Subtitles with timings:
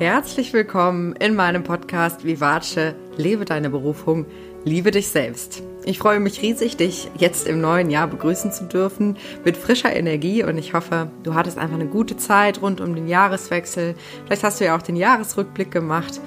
[0.00, 4.24] Herzlich willkommen in meinem Podcast Vivace, lebe deine Berufung,
[4.64, 5.62] liebe dich selbst.
[5.84, 10.42] Ich freue mich riesig, dich jetzt im neuen Jahr begrüßen zu dürfen mit frischer Energie
[10.42, 13.94] und ich hoffe, du hattest einfach eine gute Zeit rund um den Jahreswechsel.
[14.24, 16.18] Vielleicht hast du ja auch den Jahresrückblick gemacht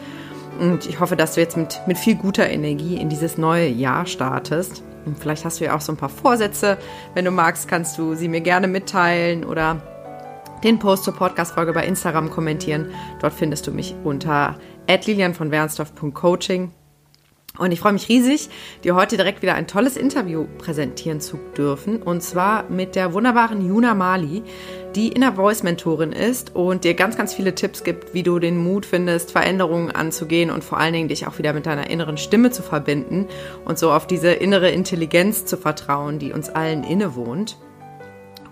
[0.60, 4.06] und ich hoffe, dass du jetzt mit, mit viel guter Energie in dieses neue Jahr
[4.06, 4.84] startest.
[5.08, 6.78] Und vielleicht hast du ja auch so ein paar Vorsätze.
[7.16, 9.82] Wenn du magst, kannst du sie mir gerne mitteilen oder
[10.64, 12.92] den Post zur Podcast-Folge bei Instagram kommentieren.
[13.20, 16.72] Dort findest du mich unter lilian von wernsdorf.coaching.
[17.60, 18.50] Und ich freue mich riesig,
[18.84, 22.02] dir heute direkt wieder ein tolles Interview präsentieren zu dürfen.
[22.02, 24.42] Und zwar mit der wunderbaren Juna Mali,
[24.96, 28.58] die Inner Voice Mentorin ist und dir ganz, ganz viele Tipps gibt, wie du den
[28.58, 32.50] Mut findest, Veränderungen anzugehen und vor allen Dingen dich auch wieder mit deiner inneren Stimme
[32.50, 33.28] zu verbinden
[33.66, 37.58] und so auf diese innere Intelligenz zu vertrauen, die uns allen innewohnt.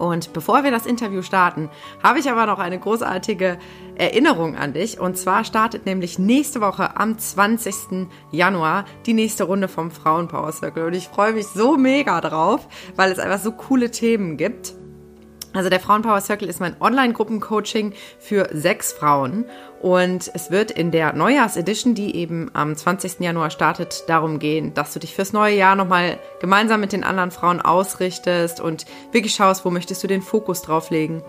[0.01, 1.69] Und bevor wir das Interview starten,
[2.01, 3.59] habe ich aber noch eine großartige
[3.93, 4.99] Erinnerung an dich.
[4.99, 8.07] Und zwar startet nämlich nächste Woche am 20.
[8.31, 10.85] Januar die nächste Runde vom Frauenpower Circle.
[10.85, 14.73] Und ich freue mich so mega drauf, weil es einfach so coole Themen gibt.
[15.53, 19.45] Also der Frauenpower Circle ist mein Online-Gruppencoaching für sechs Frauen
[19.81, 23.19] und es wird in der Neujahrs-Edition, die eben am 20.
[23.19, 27.31] Januar startet, darum gehen, dass du dich fürs neue Jahr nochmal gemeinsam mit den anderen
[27.31, 31.23] Frauen ausrichtest und wirklich schaust, wo möchtest du den Fokus drauf legen.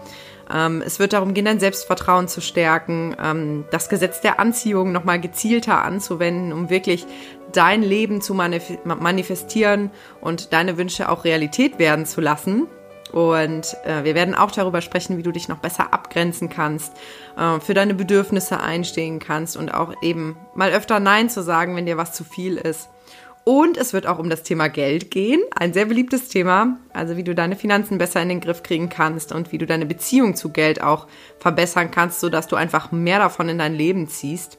[0.52, 5.18] Ähm, es wird darum gehen, dein Selbstvertrauen zu stärken, ähm, das Gesetz der Anziehung nochmal
[5.18, 7.06] gezielter anzuwenden, um wirklich
[7.52, 12.66] dein Leben zu manifestieren und deine Wünsche auch Realität werden zu lassen.
[13.12, 16.92] Und äh, wir werden auch darüber sprechen, wie du dich noch besser abgrenzen kannst,
[17.36, 21.86] äh, für deine Bedürfnisse einstehen kannst und auch eben mal öfter Nein zu sagen, wenn
[21.86, 22.88] dir was zu viel ist.
[23.44, 27.24] Und es wird auch um das Thema Geld gehen, ein sehr beliebtes Thema, also wie
[27.24, 30.50] du deine Finanzen besser in den Griff kriegen kannst und wie du deine Beziehung zu
[30.50, 31.08] Geld auch
[31.40, 34.58] verbessern kannst, sodass du einfach mehr davon in dein Leben ziehst.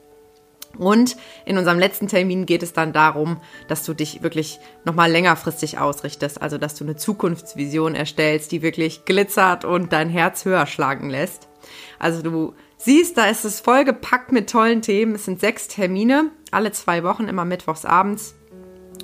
[0.77, 3.37] Und in unserem letzten Termin geht es dann darum,
[3.67, 9.05] dass du dich wirklich nochmal längerfristig ausrichtest, also dass du eine Zukunftsvision erstellst, die wirklich
[9.05, 11.47] glitzert und dein Herz höher schlagen lässt.
[11.99, 15.15] Also du siehst, da ist es vollgepackt mit tollen Themen.
[15.15, 18.35] Es sind sechs Termine, alle zwei Wochen, immer mittwochs abends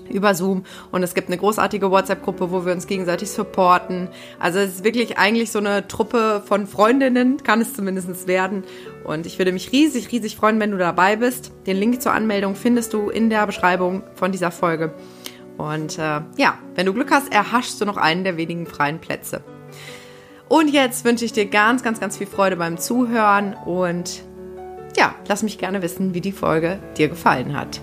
[0.09, 4.09] über Zoom und es gibt eine großartige WhatsApp-Gruppe, wo wir uns gegenseitig supporten.
[4.39, 8.63] Also es ist wirklich eigentlich so eine Truppe von Freundinnen, kann es zumindest werden.
[9.03, 11.51] Und ich würde mich riesig, riesig freuen, wenn du dabei bist.
[11.65, 14.93] Den Link zur Anmeldung findest du in der Beschreibung von dieser Folge.
[15.57, 19.43] Und äh, ja, wenn du Glück hast, erhaschst du noch einen der wenigen freien Plätze.
[20.47, 24.23] Und jetzt wünsche ich dir ganz, ganz, ganz viel Freude beim Zuhören und
[24.97, 27.79] ja, lass mich gerne wissen, wie die Folge dir gefallen hat.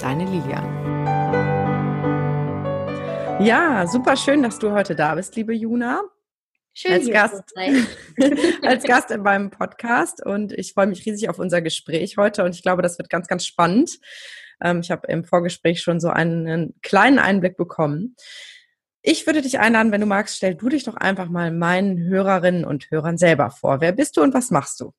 [0.00, 1.19] Deine Lilian.
[3.40, 6.02] Ja, super schön, dass du heute da bist, liebe Juna.
[6.74, 7.54] Schön, als Gast,
[8.62, 12.54] als Gast in meinem Podcast und ich freue mich riesig auf unser Gespräch heute und
[12.54, 13.98] ich glaube, das wird ganz, ganz spannend.
[14.62, 18.14] Ähm, ich habe im Vorgespräch schon so einen kleinen Einblick bekommen.
[19.00, 22.66] Ich würde dich einladen, wenn du magst, stell du dich doch einfach mal meinen Hörerinnen
[22.66, 23.80] und Hörern selber vor.
[23.80, 24.92] Wer bist du und was machst du?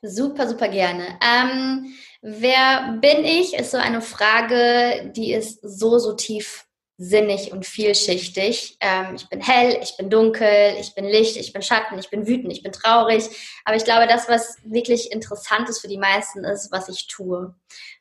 [0.00, 1.18] Super, super gerne.
[1.22, 1.92] Ähm,
[2.22, 6.64] wer bin ich, ist so eine Frage, die ist so, so tief
[6.98, 8.76] sinnig und vielschichtig.
[8.80, 12.26] Ähm, ich bin hell, ich bin dunkel, ich bin Licht, ich bin Schatten, ich bin
[12.26, 13.30] wütend, ich bin traurig.
[13.64, 17.54] Aber ich glaube, das, was wirklich interessant ist für die meisten, ist, was ich tue.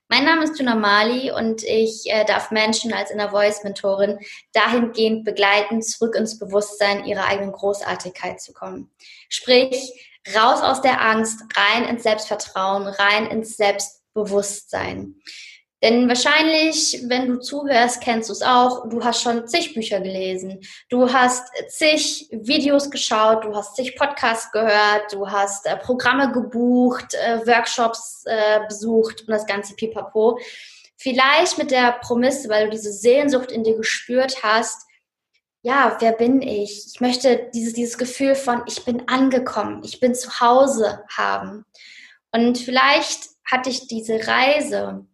[0.09, 4.17] Mein Name ist Juna Mali und ich äh, darf Menschen als Inner Voice Mentorin
[4.53, 8.89] dahingehend begleiten, zurück ins Bewusstsein ihrer eigenen Großartigkeit zu kommen.
[9.29, 9.91] Sprich,
[10.35, 15.21] raus aus der Angst, rein ins Selbstvertrauen, rein ins Selbstbewusstsein.
[15.83, 20.59] Denn wahrscheinlich, wenn du zuhörst, kennst du es auch, du hast schon zig Bücher gelesen,
[20.89, 27.13] du hast zig Videos geschaut, du hast zig Podcasts gehört, du hast äh, Programme gebucht,
[27.13, 30.39] äh, Workshops äh, besucht und das ganze Pipapo.
[30.97, 34.81] Vielleicht mit der Promisse, weil du diese Sehnsucht in dir gespürt hast,
[35.61, 36.87] ja, wer bin ich?
[36.93, 41.65] Ich möchte dieses, dieses Gefühl von, ich bin angekommen, ich bin zu Hause haben.
[42.31, 45.05] Und vielleicht hatte ich diese Reise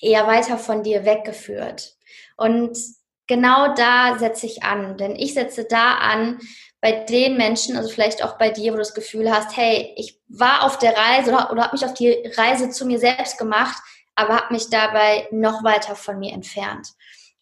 [0.00, 1.96] eher weiter von dir weggeführt.
[2.36, 2.78] Und
[3.26, 6.38] genau da setze ich an, denn ich setze da an
[6.80, 10.20] bei den Menschen, also vielleicht auch bei dir, wo du das Gefühl hast, hey, ich
[10.28, 13.82] war auf der Reise oder, oder habe mich auf die Reise zu mir selbst gemacht,
[14.14, 16.88] aber habe mich dabei noch weiter von mir entfernt.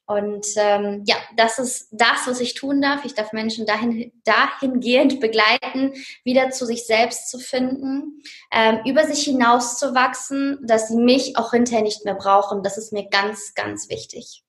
[0.07, 3.05] Und ähm, ja, das ist das, was ich tun darf.
[3.05, 5.93] Ich darf Menschen dahin, dahingehend begleiten,
[6.25, 8.21] wieder zu sich selbst zu finden,
[8.53, 12.63] ähm, über sich hinaus zu wachsen, dass sie mich auch hinterher nicht mehr brauchen.
[12.63, 14.43] Das ist mir ganz, ganz wichtig.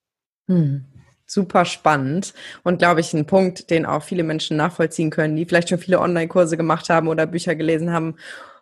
[0.48, 0.86] Hm.
[1.26, 2.34] Super spannend
[2.64, 6.00] und glaube ich ein Punkt, den auch viele Menschen nachvollziehen können, die vielleicht schon viele
[6.00, 8.16] Online-Kurse gemacht haben oder Bücher gelesen haben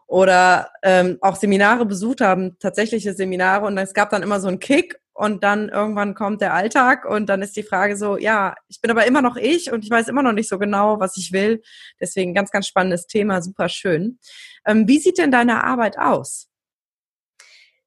[0.07, 4.61] oder ähm, auch Seminare besucht haben, tatsächliche Seminare und es gab dann immer so einen
[4.61, 8.81] Kick und dann irgendwann kommt der Alltag und dann ist die Frage so, ja, ich
[8.81, 11.33] bin aber immer noch ich und ich weiß immer noch nicht so genau, was ich
[11.33, 11.63] will.
[12.01, 14.19] Deswegen ganz, ganz spannendes Thema, super schön.
[14.67, 16.49] Ähm, wie sieht denn deine Arbeit aus?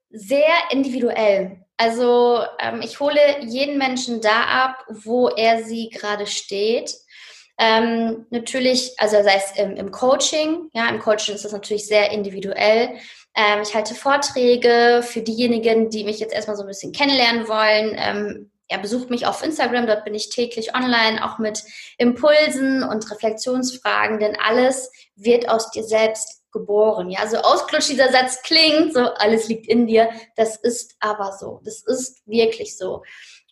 [0.09, 1.65] Sehr individuell.
[1.77, 6.95] Also ähm, ich hole jeden Menschen da ab, wo er sie gerade steht.
[7.57, 12.11] Ähm, natürlich, also sei es im, im, Coaching, ja, im Coaching ist das natürlich sehr
[12.11, 12.97] individuell.
[13.35, 17.95] Ähm, ich halte Vorträge für diejenigen, die mich jetzt erstmal so ein bisschen kennenlernen wollen.
[17.97, 21.63] Ähm, ja, besucht mich auf Instagram, dort bin ich täglich online, auch mit
[21.97, 27.09] Impulsen und Reflexionsfragen, denn alles wird aus dir selbst geboren.
[27.09, 30.09] Ja, so ausklutsch dieser Satz klingt, so alles liegt in dir.
[30.35, 31.61] Das ist aber so.
[31.65, 33.03] Das ist wirklich so.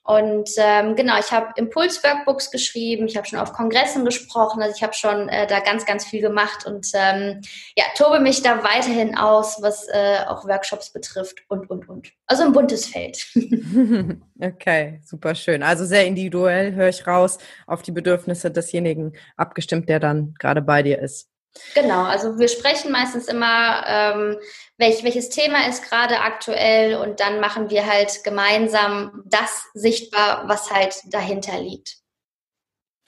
[0.05, 4.83] Und ähm, genau, ich habe Impuls-Workbooks geschrieben, ich habe schon auf Kongressen gesprochen, also ich
[4.83, 7.39] habe schon äh, da ganz, ganz viel gemacht und ähm,
[7.77, 12.11] ja, tobe mich da weiterhin aus, was äh, auch Workshops betrifft und, und, und.
[12.25, 13.25] Also ein buntes Feld.
[14.41, 15.63] okay, super schön.
[15.63, 20.83] Also sehr individuell höre ich raus, auf die Bedürfnisse desjenigen abgestimmt, der dann gerade bei
[20.83, 21.32] dir ist.
[21.75, 24.39] Genau, also wir sprechen meistens immer, ähm,
[24.77, 30.71] welch, welches Thema ist gerade aktuell und dann machen wir halt gemeinsam das sichtbar, was
[30.71, 31.97] halt dahinter liegt.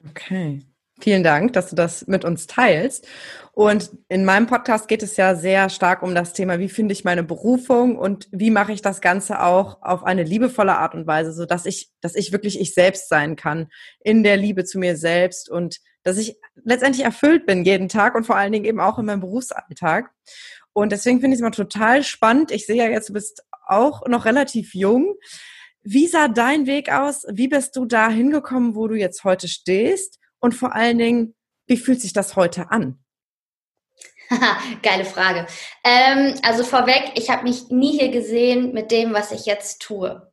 [0.09, 0.61] Okay.
[1.01, 3.05] Vielen Dank, dass du das mit uns teilst.
[3.51, 7.03] Und in meinem Podcast geht es ja sehr stark um das Thema, wie finde ich
[7.03, 11.33] meine Berufung und wie mache ich das Ganze auch auf eine liebevolle Art und Weise,
[11.33, 13.67] so dass ich, dass ich wirklich ich selbst sein kann
[14.01, 18.25] in der Liebe zu mir selbst und dass ich letztendlich erfüllt bin jeden Tag und
[18.25, 20.11] vor allen Dingen eben auch in meinem Berufsalltag.
[20.71, 22.51] Und deswegen finde ich es immer total spannend.
[22.51, 25.15] Ich sehe ja jetzt, du bist auch noch relativ jung.
[25.81, 27.25] Wie sah dein Weg aus?
[27.31, 30.19] Wie bist du da hingekommen, wo du jetzt heute stehst?
[30.45, 31.33] Und vor allen Dingen,
[31.65, 33.03] wie fühlt sich das heute an?
[34.83, 35.47] Geile Frage.
[35.83, 40.31] Ähm, also vorweg, ich habe mich nie hier gesehen mit dem, was ich jetzt tue.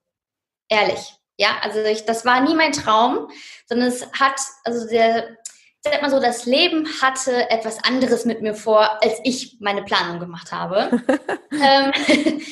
[0.68, 1.14] Ehrlich.
[1.38, 3.30] Ja, also ich, das war nie mein Traum,
[3.64, 5.34] sondern es hat, also der,
[5.84, 10.20] sag mal so, das Leben hatte etwas anderes mit mir vor, als ich meine Planung
[10.20, 11.02] gemacht habe.
[11.50, 11.92] ähm,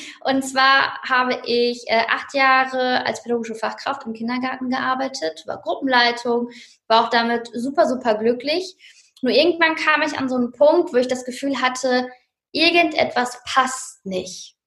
[0.25, 6.49] und zwar habe ich äh, acht Jahre als pädagogische Fachkraft im Kindergarten gearbeitet, war Gruppenleitung,
[6.87, 8.75] war auch damit super, super glücklich.
[9.21, 12.09] Nur irgendwann kam ich an so einen Punkt, wo ich das Gefühl hatte,
[12.51, 14.57] irgendetwas passt nicht.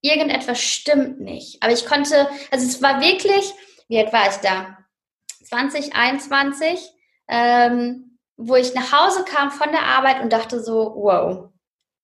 [0.00, 1.62] Irgendetwas stimmt nicht.
[1.62, 3.52] Aber ich konnte, also es war wirklich,
[3.88, 4.78] wie alt war ich da?
[5.44, 6.92] 2021
[7.28, 8.05] ähm,
[8.36, 11.50] wo ich nach Hause kam von der Arbeit und dachte so, wow,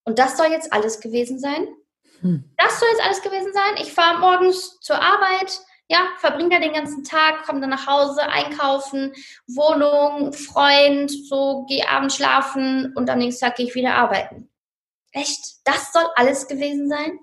[0.05, 1.69] und das soll jetzt alles gewesen sein?
[2.21, 2.45] Hm.
[2.57, 3.77] Das soll jetzt alles gewesen sein?
[3.83, 8.23] Ich fahre morgens zur Arbeit, ja, verbringe da den ganzen Tag, komme dann nach Hause,
[8.23, 9.13] einkaufen,
[9.47, 14.49] Wohnung, Freund, so, gehe abends schlafen und am nächsten Tag gehe ich wieder arbeiten.
[15.13, 15.41] Echt?
[15.65, 17.19] Das soll alles gewesen sein?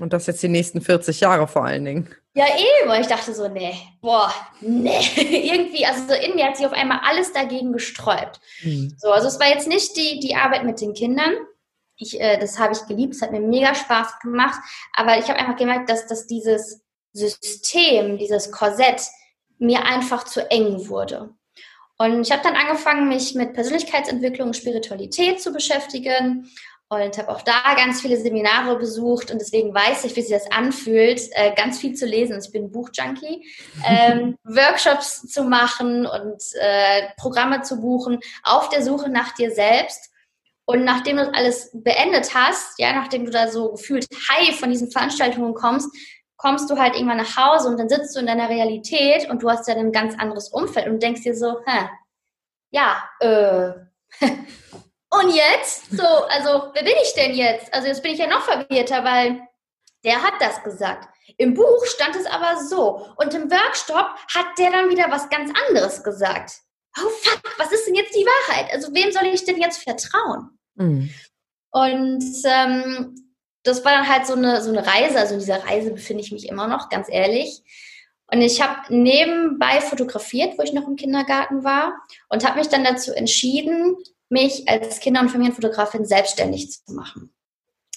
[0.00, 2.14] Und das jetzt die nächsten 40 Jahre vor allen Dingen.
[2.34, 2.90] Ja, eben.
[2.90, 5.00] Und ich dachte so, nee, boah, nee.
[5.16, 8.40] Irgendwie, also so in mir hat sich auf einmal alles dagegen gesträubt.
[8.62, 8.94] Mhm.
[8.98, 11.34] So, also es war jetzt nicht die, die Arbeit mit den Kindern.
[11.96, 14.60] Ich, äh, das habe ich geliebt, es hat mir mega Spaß gemacht.
[14.92, 16.80] Aber ich habe einfach gemerkt, dass, dass dieses
[17.12, 19.02] System, dieses Korsett
[19.58, 21.30] mir einfach zu eng wurde.
[21.96, 26.48] Und ich habe dann angefangen, mich mit Persönlichkeitsentwicklung und Spiritualität zu beschäftigen
[26.90, 30.50] und habe auch da ganz viele Seminare besucht und deswegen weiß ich, wie sich das
[30.50, 32.38] anfühlt, äh, ganz viel zu lesen.
[32.42, 33.46] Ich bin Buchjunkie,
[33.86, 40.10] ähm, Workshops zu machen und äh, Programme zu buchen auf der Suche nach dir selbst.
[40.64, 44.70] Und nachdem du das alles beendet hast, ja, nachdem du da so gefühlt high von
[44.70, 45.88] diesen Veranstaltungen kommst,
[46.36, 49.50] kommst du halt irgendwann nach Hause und dann sitzt du in deiner Realität und du
[49.50, 51.88] hast ja ein ganz anderes Umfeld und denkst dir so, hä,
[52.70, 53.72] ja, äh,
[55.10, 55.90] Und jetzt?
[55.90, 57.72] So, also, wer bin ich denn jetzt?
[57.72, 59.40] Also, jetzt bin ich ja noch verwirrter, weil
[60.04, 61.08] der hat das gesagt.
[61.38, 63.14] Im Buch stand es aber so.
[63.16, 66.52] Und im Workshop hat der dann wieder was ganz anderes gesagt.
[66.98, 68.72] Oh fuck, was ist denn jetzt die Wahrheit?
[68.72, 70.58] Also, wem soll ich denn jetzt vertrauen?
[70.74, 71.10] Mhm.
[71.70, 75.18] Und ähm, das war dann halt so eine, so eine Reise.
[75.18, 77.62] Also, in dieser Reise befinde ich mich immer noch, ganz ehrlich.
[78.30, 81.94] Und ich habe nebenbei fotografiert, wo ich noch im Kindergarten war
[82.28, 83.96] und habe mich dann dazu entschieden,
[84.28, 87.34] mich als Kinder- und Familienfotografin selbstständig zu machen.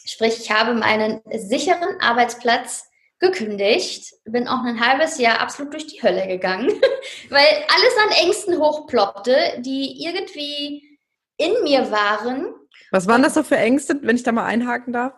[0.05, 2.85] Sprich, ich habe meinen sicheren Arbeitsplatz
[3.19, 6.69] gekündigt, bin auch ein halbes Jahr absolut durch die Hölle gegangen,
[7.29, 10.97] weil alles an Ängsten hochploppte, die irgendwie
[11.37, 12.53] in mir waren.
[12.91, 15.13] Was waren das so für Ängste, wenn ich da mal einhaken darf?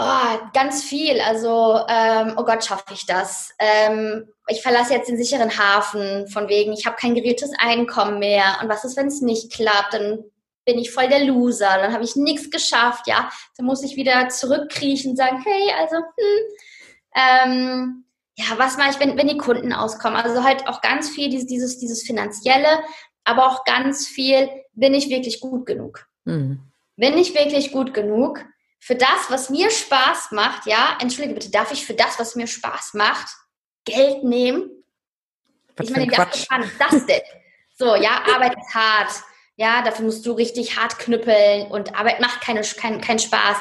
[0.00, 1.20] Oh, ganz viel.
[1.20, 3.52] Also, ähm, oh Gott, schaffe ich das?
[3.58, 8.58] Ähm, ich verlasse jetzt den sicheren Hafen, von wegen, ich habe kein geregeltes Einkommen mehr.
[8.62, 9.94] Und was ist, wenn es nicht klappt?
[9.94, 10.22] Dann
[10.68, 13.30] bin ich voll der Loser, dann habe ich nichts geschafft, ja.
[13.56, 16.44] Dann muss ich wieder zurückkriechen und sagen, hey, also, hm,
[17.16, 18.04] ähm,
[18.36, 20.20] ja, was mache ich, wenn, wenn die Kunden auskommen?
[20.20, 22.68] Also halt auch ganz viel dieses, dieses, dieses Finanzielle,
[23.24, 26.06] aber auch ganz viel, bin ich wirklich gut genug?
[26.24, 26.60] Mhm.
[26.96, 28.44] Bin ich wirklich gut genug
[28.78, 30.66] für das, was mir Spaß macht?
[30.66, 33.28] Ja, entschuldige bitte, darf ich für das, was mir Spaß macht,
[33.86, 34.70] Geld nehmen?
[35.76, 37.22] Was ich meine, was ist das denn?
[37.74, 39.12] So, ja, Arbeit ist hart.
[39.58, 43.56] Ja, dafür musst du richtig hart knüppeln und Arbeit macht keine, kein, keinen Spaß.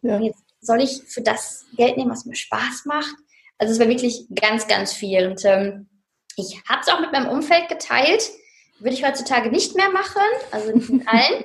[0.00, 0.18] Ja.
[0.18, 3.14] Jetzt soll ich für das Geld nehmen, was mir Spaß macht?
[3.58, 5.26] Also es war wirklich ganz, ganz viel.
[5.26, 5.90] Und ähm,
[6.36, 8.30] ich habe es auch mit meinem Umfeld geteilt.
[8.78, 11.44] Würde ich heutzutage nicht mehr machen, also nicht mit allen,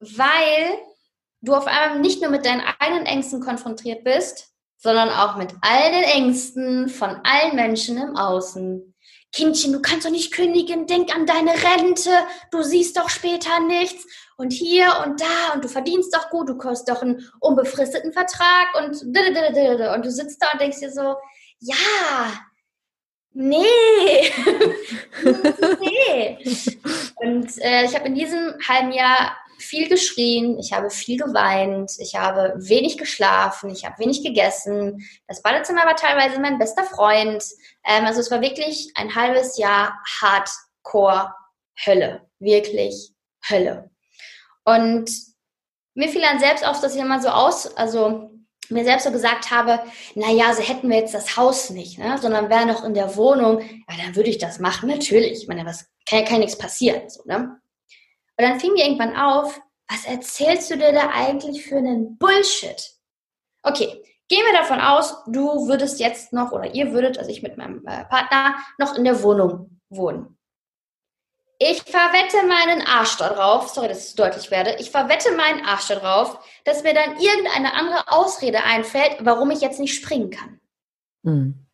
[0.00, 0.78] weil
[1.40, 5.90] du auf einmal nicht nur mit deinen eigenen Ängsten konfrontiert bist, sondern auch mit all
[5.92, 8.89] den Ängsten von allen Menschen im Außen.
[9.32, 12.10] Kindchen, du kannst doch nicht kündigen, denk an deine Rente,
[12.50, 14.06] du siehst doch später nichts.
[14.36, 15.52] Und hier und da.
[15.54, 18.68] Und du verdienst doch gut, du kostet doch einen unbefristeten Vertrag.
[18.78, 21.14] Und und du sitzt da und denkst dir so,
[21.58, 21.76] ja,
[23.32, 23.66] nee,
[25.80, 26.38] nee.
[27.16, 32.14] Und äh, ich habe in diesem halben Jahr viel geschrien, ich habe viel geweint, ich
[32.14, 35.06] habe wenig geschlafen, ich habe wenig gegessen.
[35.26, 37.44] Das Badezimmer war teilweise mein bester Freund.
[37.84, 41.34] Ähm, also es war wirklich ein halbes Jahr Hardcore
[41.84, 42.26] Hölle.
[42.38, 43.12] Wirklich
[43.48, 43.90] Hölle.
[44.64, 45.10] Und
[45.94, 48.30] mir fiel dann selbst auf, dass ich immer so aus, also
[48.70, 49.80] mir selbst so gesagt habe,
[50.14, 52.18] naja, so hätten wir jetzt das Haus nicht, ne?
[52.18, 55.42] sondern wäre noch in der Wohnung, ja, dann würde ich das machen, natürlich.
[55.42, 57.08] Ich meine, was kann ja kann nichts passieren.
[57.08, 57.59] So, ne?
[58.40, 62.94] Und dann fing mir irgendwann auf, was erzählst du dir da eigentlich für einen Bullshit?
[63.62, 67.58] Okay, gehen wir davon aus, du würdest jetzt noch oder ihr würdet, also ich mit
[67.58, 70.38] meinem äh, Partner, noch in der Wohnung wohnen.
[71.58, 76.38] Ich verwette meinen Arsch darauf, sorry, dass ich deutlich werde, ich verwette meinen Arsch darauf,
[76.64, 80.60] dass mir dann irgendeine andere Ausrede einfällt, warum ich jetzt nicht springen kann.
[81.24, 81.66] Mhm.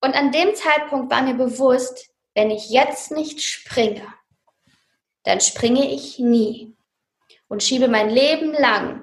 [0.00, 4.12] Und an dem Zeitpunkt war mir bewusst, wenn ich jetzt nicht springe,
[5.24, 6.74] dann springe ich nie
[7.48, 9.02] und schiebe mein Leben lang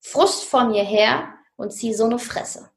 [0.00, 2.70] Frust vor mir her und ziehe so eine Fresse.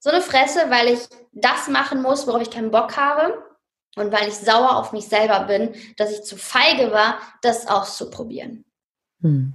[0.00, 1.00] So eine Fresse, weil ich
[1.32, 3.44] das machen muss, worauf ich keinen Bock habe
[3.96, 8.64] und weil ich sauer auf mich selber bin, dass ich zu feige war, das auszuprobieren.
[9.20, 9.52] Hm.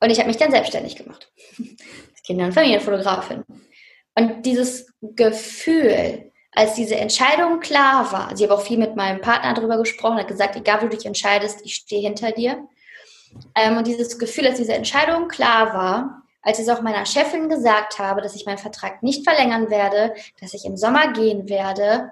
[0.00, 1.32] Und ich habe mich dann selbstständig gemacht.
[1.58, 3.44] Als Kinder- und Familienfotografin.
[4.14, 9.20] Und dieses Gefühl, als diese Entscheidung klar war, also ich habe auch viel mit meinem
[9.20, 12.66] Partner darüber gesprochen, hat gesagt, egal wie du dich entscheidest, ich stehe hinter dir.
[13.54, 17.48] Ähm, und dieses Gefühl, als diese Entscheidung klar war, als ich es auch meiner Chefin
[17.48, 22.10] gesagt habe, dass ich meinen Vertrag nicht verlängern werde, dass ich im Sommer gehen werde,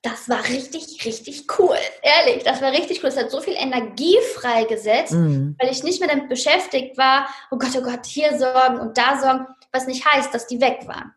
[0.00, 1.76] das war richtig, richtig cool.
[2.00, 3.10] Ehrlich, das war richtig cool.
[3.10, 5.54] Es hat so viel Energie freigesetzt, mhm.
[5.58, 9.20] weil ich nicht mehr damit beschäftigt war, oh Gott, oh Gott, hier sorgen und da
[9.20, 11.12] sorgen, was nicht heißt, dass die weg waren.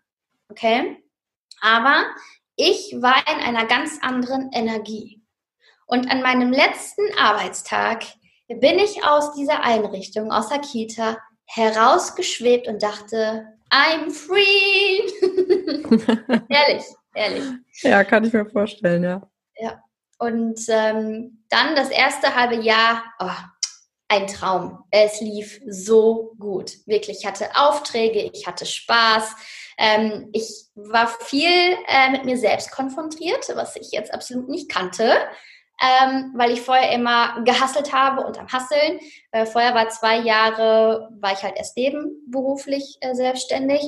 [0.49, 0.97] Okay?
[1.61, 2.05] Aber
[2.55, 5.23] ich war in einer ganz anderen Energie.
[5.85, 8.03] Und an meinem letzten Arbeitstag
[8.47, 14.99] bin ich aus dieser Einrichtung, aus der Kita, herausgeschwebt und dachte, I'm free.
[16.49, 17.43] ehrlich, ehrlich.
[17.81, 19.21] Ja, kann ich mir vorstellen, ja.
[19.57, 19.81] Ja.
[20.19, 23.29] Und ähm, dann das erste halbe Jahr, oh,
[24.09, 24.83] ein Traum.
[24.91, 26.73] Es lief so gut.
[26.85, 29.35] Wirklich, ich hatte Aufträge, ich hatte Spaß.
[29.81, 31.49] Ähm, ich war viel
[31.87, 35.13] äh, mit mir selbst konfrontiert, was ich jetzt absolut nicht kannte,
[35.81, 38.99] ähm, weil ich vorher immer gehasselt habe und am Hasseln.
[39.31, 43.81] Äh, vorher war zwei Jahre, war ich halt erst nebenberuflich äh, selbstständig,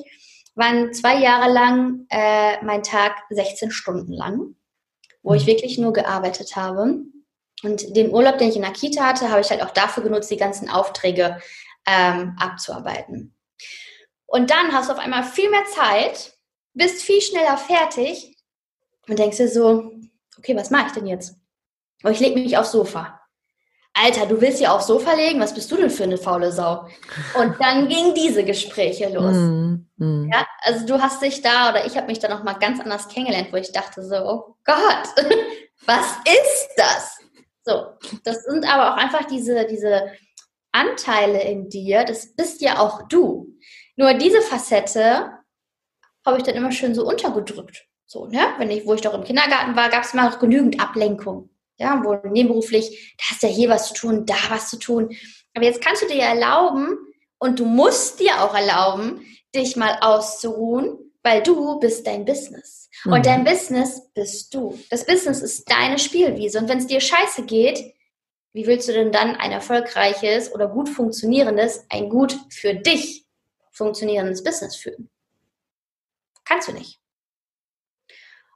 [0.55, 4.55] waren zwei Jahre lang äh, mein Tag 16 Stunden lang,
[5.23, 5.47] wo ich mhm.
[5.47, 7.01] wirklich nur gearbeitet habe.
[7.63, 10.31] Und den Urlaub, den ich in der Kita hatte, habe ich halt auch dafür genutzt,
[10.31, 11.37] die ganzen Aufträge
[11.85, 13.35] ähm, abzuarbeiten.
[14.31, 16.33] Und dann hast du auf einmal viel mehr Zeit,
[16.73, 18.37] bist viel schneller fertig
[19.09, 19.91] und denkst dir so,
[20.37, 21.35] okay, was mache ich denn jetzt?
[22.05, 23.19] Oh, ich lege mich aufs Sofa.
[23.93, 25.41] Alter, du willst ja aufs Sofa legen?
[25.41, 26.87] Was bist du denn für eine faule Sau?
[27.37, 29.35] Und dann gingen diese Gespräche los.
[29.35, 30.31] Mm, mm.
[30.31, 33.09] Ja, also du hast dich da oder ich habe mich da noch mal ganz anders
[33.09, 35.09] kennengelernt, wo ich dachte so, oh Gott,
[35.85, 37.17] was ist das?
[37.65, 37.87] So,
[38.23, 40.09] das sind aber auch einfach diese, diese
[40.71, 43.57] Anteile in dir, das bist ja auch du.
[44.01, 45.29] Nur diese Facette
[46.25, 47.85] habe ich dann immer schön so untergedrückt.
[48.07, 48.47] So, ne?
[48.57, 51.51] Wenn ich, wo ich doch im Kindergarten war, gab es immer noch genügend Ablenkung.
[51.77, 55.15] Ja, wo nebenberuflich, da hast du ja hier was zu tun, da was zu tun.
[55.53, 56.97] Aber jetzt kannst du dir erlauben
[57.37, 59.23] und du musst dir auch erlauben,
[59.55, 62.89] dich mal auszuruhen, weil du bist dein Business.
[63.05, 63.13] Mhm.
[63.13, 64.79] Und dein Business bist du.
[64.89, 66.57] Das Business ist deine Spielwiese.
[66.57, 67.93] Und wenn es dir scheiße geht,
[68.53, 73.27] wie willst du denn dann ein erfolgreiches oder gut funktionierendes, ein gut für dich
[73.71, 75.09] funktionierendes Business führen?
[76.45, 76.99] Kannst du nicht.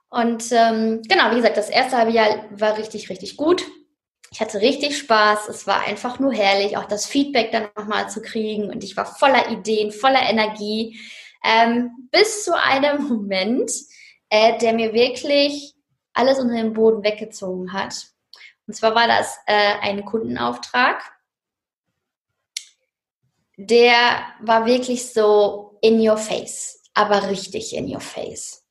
[0.08, 3.64] Und ähm, genau, wie gesagt, das erste halbe Jahr war richtig, richtig gut.
[4.30, 5.48] Ich hatte richtig Spaß.
[5.48, 8.70] Es war einfach nur herrlich, auch das Feedback dann nochmal zu kriegen.
[8.70, 10.98] Und ich war voller Ideen, voller Energie.
[11.44, 13.70] Ähm, bis zu einem Moment,
[14.30, 15.74] äh, der mir wirklich
[16.12, 18.06] alles unter den Boden weggezogen hat.
[18.66, 21.00] Und zwar war das äh, ein Kundenauftrag.
[23.56, 28.62] Der war wirklich so in your face, aber richtig in your face.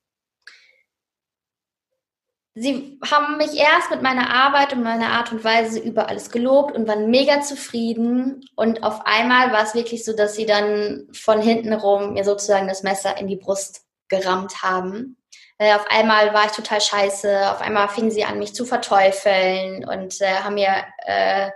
[2.58, 6.74] Sie haben mich erst mit meiner Arbeit und meiner Art und Weise über alles gelobt
[6.74, 8.46] und waren mega zufrieden.
[8.56, 12.70] Und auf einmal war es wirklich so, dass sie dann von hinten rum mir sozusagen
[12.70, 15.18] das Messer in die Brust gerammt haben.
[15.58, 19.86] Äh, auf einmal war ich total scheiße, auf einmal fingen sie an, mich zu verteufeln
[19.86, 21.50] und äh, haben mir äh,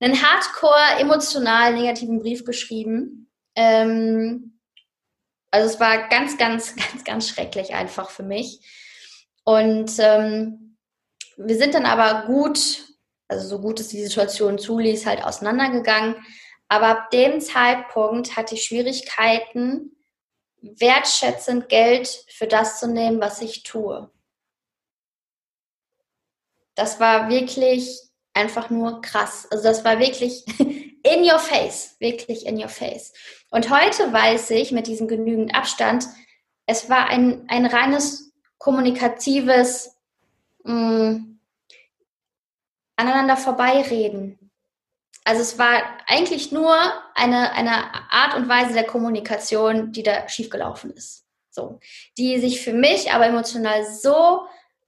[0.00, 3.30] einen hardcore emotional negativen Brief geschrieben.
[3.54, 4.58] Ähm,
[5.50, 8.60] also es war ganz, ganz, ganz, ganz schrecklich einfach für mich.
[9.44, 10.76] Und ähm,
[11.36, 12.84] wir sind dann aber gut,
[13.28, 16.16] also so gut es die Situation zuließ, halt auseinandergegangen.
[16.68, 19.94] Aber ab dem Zeitpunkt hatte ich Schwierigkeiten,
[20.60, 24.10] wertschätzend Geld für das zu nehmen, was ich tue.
[26.74, 28.00] Das war wirklich
[28.34, 29.48] einfach nur krass.
[29.50, 33.12] Also das war wirklich in your face, wirklich in your face.
[33.50, 36.06] Und heute weiß ich mit diesem genügend Abstand,
[36.66, 39.96] es war ein, ein reines kommunikatives
[40.64, 41.38] mh, mm,
[42.96, 44.38] aneinander vorbeireden.
[45.24, 46.76] Also es war eigentlich nur
[47.14, 51.24] eine, eine Art und Weise der Kommunikation, die da schiefgelaufen ist.
[51.50, 51.78] So,
[52.18, 54.42] die sich für mich aber emotional so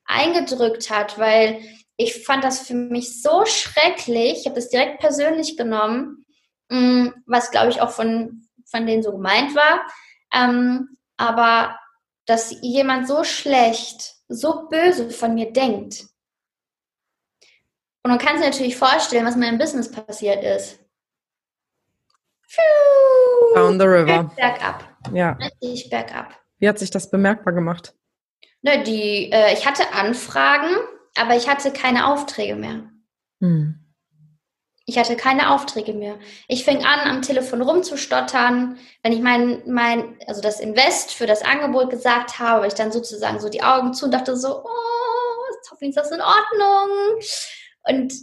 [0.04, 1.60] eingedrückt hat, weil
[1.96, 4.40] ich fand das für mich so schrecklich.
[4.40, 6.24] Ich habe das direkt persönlich genommen,
[6.68, 9.86] mm, was glaube ich auch von, von denen so gemeint war.
[10.34, 11.78] Ähm, aber
[12.26, 16.06] dass jemand so schlecht, so böse von mir denkt,
[18.06, 20.78] und man kann sich natürlich vorstellen, was in meinem Business passiert ist.
[23.52, 24.30] Down the river.
[24.36, 24.84] Bergab.
[25.12, 25.32] Ja.
[25.32, 26.32] Richtig bergab.
[26.60, 27.96] Wie hat sich das bemerkbar gemacht?
[28.62, 30.76] Ne, die, äh, ich hatte Anfragen,
[31.16, 32.90] aber ich hatte keine Aufträge mehr.
[33.40, 33.82] Hm.
[34.88, 36.16] Ich hatte keine Aufträge mehr.
[36.46, 38.78] Ich fing an, am Telefon rumzustottern.
[39.02, 43.40] Wenn ich mein, mein, also das Invest für das Angebot gesagt habe, ich dann sozusagen
[43.40, 47.20] so die Augen zu und dachte so, oh, hoffentlich ist das in Ordnung.
[47.88, 48.14] Und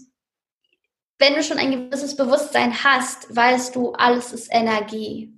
[1.20, 5.34] wenn du schon ein gewisses Bewusstsein hast, weißt du, alles ist Energie.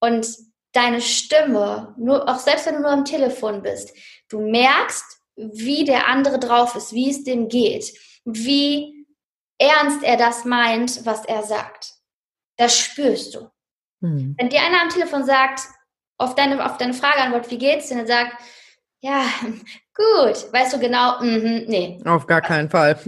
[0.00, 0.26] Und
[0.72, 3.92] deine Stimme, nur, auch selbst wenn du nur am Telefon bist,
[4.28, 7.92] du merkst, wie der andere drauf ist, wie es dem geht,
[8.24, 9.06] wie
[9.58, 11.92] ernst er das meint, was er sagt.
[12.56, 13.50] Das spürst du.
[14.00, 14.34] Mhm.
[14.38, 15.60] Wenn dir einer am Telefon sagt,
[16.18, 18.42] auf deine, auf deine Frage antwortet, wie geht's dir, und er sagt,
[19.00, 19.24] ja,
[19.94, 22.00] gut, weißt du genau, mm, nee.
[22.04, 22.98] Auf gar keinen Fall.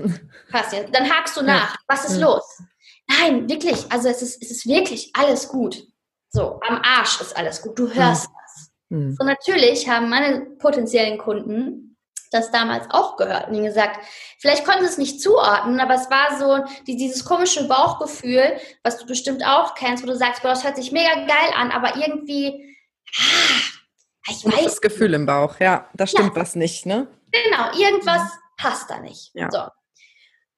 [0.50, 0.94] Passt jetzt.
[0.94, 1.74] Dann hakst du nach.
[1.74, 1.80] Ja.
[1.88, 2.26] Was ist ja.
[2.26, 2.62] los?
[3.06, 3.90] Nein, wirklich.
[3.90, 5.86] Also es ist, es ist wirklich alles gut.
[6.30, 7.78] So, am Arsch ist alles gut.
[7.78, 8.32] Du hörst hm.
[8.42, 8.70] das.
[8.90, 9.16] Hm.
[9.18, 11.87] So, natürlich haben meine potenziellen Kunden
[12.30, 14.04] das damals auch gehört und ihnen gesagt,
[14.38, 18.98] vielleicht konnten sie es nicht zuordnen, aber es war so die, dieses komische Bauchgefühl, was
[18.98, 21.96] du bestimmt auch kennst, wo du sagst, boah, das hört sich mega geil an, aber
[21.96, 22.76] irgendwie,
[23.16, 24.64] ah, ich weiß.
[24.64, 26.40] Das Gefühl im Bauch, ja, da stimmt ja.
[26.40, 27.08] was nicht, ne?
[27.30, 28.56] Genau, irgendwas mhm.
[28.56, 29.30] passt da nicht.
[29.34, 29.50] Ja.
[29.50, 29.62] So.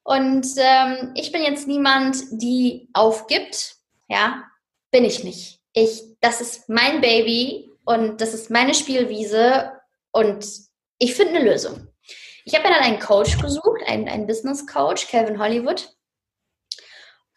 [0.03, 3.77] Und ähm, ich bin jetzt niemand, die aufgibt.
[4.09, 4.45] Ja,
[4.91, 5.61] bin ich nicht.
[5.73, 9.73] Ich, das ist mein Baby und das ist meine Spielwiese
[10.11, 10.45] und
[11.01, 11.89] ich finde eine Lösung.
[12.45, 15.89] Ich habe mir dann einen Coach gesucht, einen, einen Business Coach, Calvin Hollywood.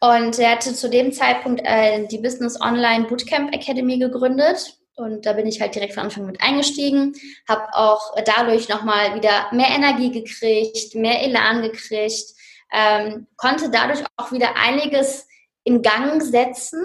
[0.00, 4.76] Und er hatte zu dem Zeitpunkt äh, die Business Online Bootcamp Academy gegründet.
[4.96, 7.14] Und da bin ich halt direkt von Anfang mit eingestiegen,
[7.48, 12.34] habe auch dadurch nochmal wieder mehr Energie gekriegt, mehr Elan gekriegt,
[12.70, 15.26] ähm, konnte dadurch auch wieder einiges
[15.64, 16.84] in Gang setzen.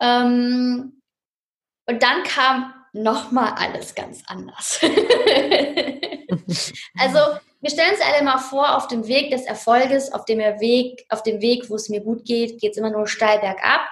[0.00, 1.02] Ähm,
[1.86, 4.80] und dann kam nochmal alles ganz anders.
[6.98, 7.18] also
[7.60, 11.22] wir stellen uns alle mal vor, auf dem Weg des Erfolges, auf dem Weg, auf
[11.22, 13.82] dem Weg, wo es mir gut geht, geht es immer nur steil bergab.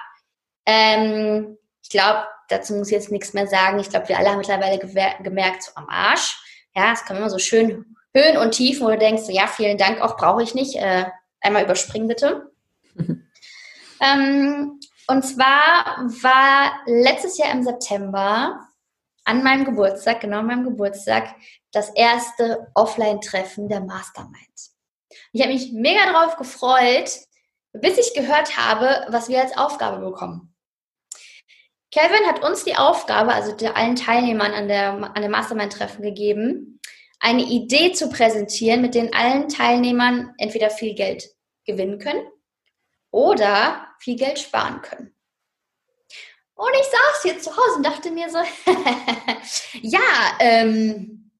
[0.65, 3.79] Ähm, ich glaube, dazu muss ich jetzt nichts mehr sagen.
[3.79, 6.37] Ich glaube, wir alle haben mittlerweile gemerkt, so am Arsch.
[6.75, 10.01] Ja, es kommen immer so schön Höhen und Tiefen, wo du denkst, ja, vielen Dank,
[10.01, 10.75] auch brauche ich nicht.
[10.75, 11.05] Äh,
[11.39, 12.51] einmal überspringen bitte.
[14.01, 18.67] ähm, und zwar war letztes Jahr im September
[19.23, 21.35] an meinem Geburtstag, genau an meinem Geburtstag,
[21.71, 24.37] das erste Offline-Treffen der Mastermind.
[25.31, 27.11] Ich habe mich mega drauf gefreut,
[27.73, 30.53] bis ich gehört habe, was wir als Aufgabe bekommen.
[31.91, 36.79] Kevin hat uns die Aufgabe, also allen Teilnehmern an der, an dem Mastermind-Treffen gegeben,
[37.19, 41.29] eine Idee zu präsentieren, mit denen allen Teilnehmern entweder viel Geld
[41.65, 42.25] gewinnen können
[43.11, 45.15] oder viel Geld sparen können.
[46.61, 48.37] Und ich saß hier zu Hause und dachte mir so,
[49.81, 49.99] ja,
[50.39, 51.31] ähm,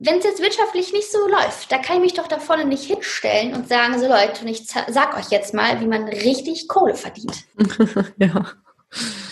[0.00, 2.82] wenn es jetzt wirtschaftlich nicht so läuft, da kann ich mich doch da vorne nicht
[2.82, 6.96] hinstellen und sagen, so Leute, und ich sag euch jetzt mal, wie man richtig Kohle
[6.96, 7.44] verdient.
[8.18, 8.32] ja.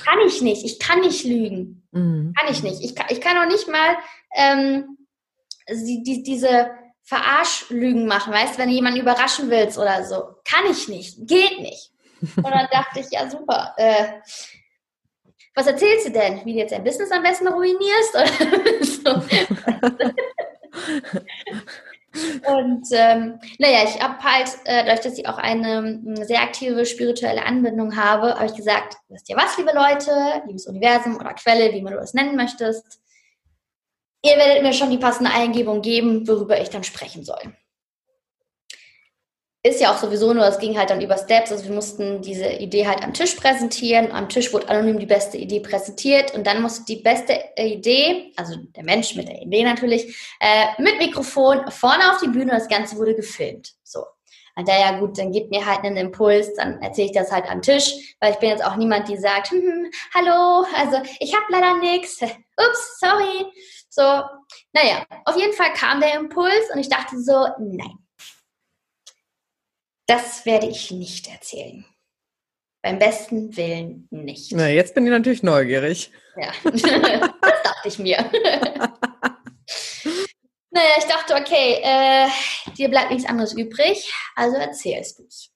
[0.04, 0.64] Kann ich nicht.
[0.64, 1.82] Ich kann nicht lügen.
[1.90, 2.32] Mhm.
[2.38, 2.84] Kann ich nicht.
[2.84, 3.96] Ich kann, ich kann auch nicht mal
[4.36, 4.98] ähm,
[5.68, 6.70] die, die, diese
[7.02, 10.36] Verarschlügen machen, weißt du, wenn du jemanden überraschen willst oder so.
[10.44, 11.26] Kann ich nicht.
[11.26, 11.90] Geht nicht.
[12.20, 13.74] Und dann dachte ich, ja, super.
[13.76, 14.20] Äh,
[15.54, 16.44] was erzählst du denn?
[16.44, 18.14] Wie du jetzt dein Business am besten ruinierst?
[22.12, 27.44] Und ähm, naja, ich habe halt, äh, dadurch, dass ich auch eine sehr aktive spirituelle
[27.44, 31.82] Anbindung habe, habe ich gesagt, wisst ihr was, liebe Leute, liebes Universum oder Quelle, wie
[31.82, 33.00] man das nennen möchtest,
[34.24, 37.54] ihr werdet mir schon die passende Eingebung geben, worüber ich dann sprechen soll
[39.62, 41.52] ist ja auch sowieso nur, es ging halt dann über Steps.
[41.52, 44.10] Also wir mussten diese Idee halt am Tisch präsentieren.
[44.10, 48.56] Am Tisch wurde anonym die beste Idee präsentiert und dann musste die beste Idee, also
[48.56, 52.68] der Mensch mit der Idee natürlich, äh, mit Mikrofon vorne auf die Bühne und das
[52.68, 53.72] Ganze wurde gefilmt.
[53.82, 54.04] So.
[54.56, 57.48] Und da ja gut, dann gibt mir halt einen Impuls, dann erzähle ich das halt
[57.50, 61.34] am Tisch, weil ich bin jetzt auch niemand, die sagt, hm, hm hallo, also ich
[61.34, 63.46] habe leider nichts, ups, sorry.
[63.90, 64.02] So,
[64.72, 67.98] naja, auf jeden Fall kam der Impuls und ich dachte so, nein,
[70.10, 71.84] das werde ich nicht erzählen.
[72.82, 74.50] Beim besten Willen nicht.
[74.52, 76.10] Na, jetzt bin ich natürlich neugierig.
[76.36, 78.16] Ja, das dachte ich mir.
[80.70, 82.28] naja, ich dachte, okay, äh,
[82.76, 85.52] dir bleibt nichts anderes übrig, also erzählst du es.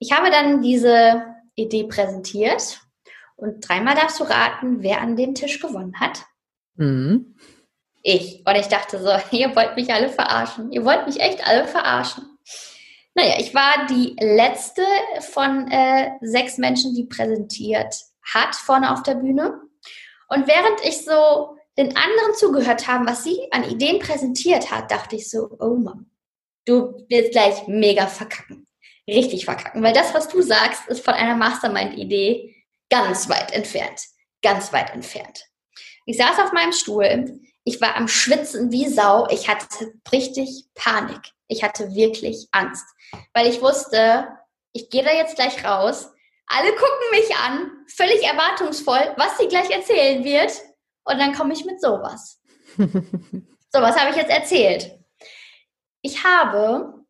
[0.00, 2.80] Ich habe dann diese Idee präsentiert
[3.36, 6.24] und dreimal darfst du raten, wer an dem Tisch gewonnen hat.
[6.74, 7.36] Mhm.
[8.02, 8.44] Ich.
[8.44, 10.72] Und ich dachte so, ihr wollt mich alle verarschen.
[10.72, 12.37] Ihr wollt mich echt alle verarschen.
[13.14, 14.82] Naja, ich war die letzte
[15.20, 17.94] von äh, sechs Menschen, die präsentiert
[18.34, 19.60] hat vorne auf der Bühne.
[20.28, 25.16] Und während ich so den anderen zugehört habe, was sie an Ideen präsentiert hat, dachte
[25.16, 26.10] ich so, oh Mann,
[26.66, 28.66] du wirst gleich mega verkacken.
[29.06, 29.82] Richtig verkacken.
[29.82, 32.54] Weil das, was du sagst, ist von einer Mastermind-Idee
[32.90, 34.02] ganz weit entfernt.
[34.42, 35.46] Ganz weit entfernt.
[36.04, 37.40] Ich saß auf meinem Stuhl.
[37.64, 39.26] Ich war am Schwitzen wie Sau.
[39.30, 41.20] Ich hatte richtig Panik.
[41.48, 42.86] Ich hatte wirklich Angst
[43.32, 44.28] weil ich wusste,
[44.72, 46.12] ich gehe da jetzt gleich raus.
[46.46, 50.52] Alle gucken mich an, völlig erwartungsvoll, was sie gleich erzählen wird.
[51.04, 52.40] Und dann komme ich mit sowas.
[52.76, 54.98] so, was habe ich jetzt erzählt?
[56.02, 57.04] Ich habe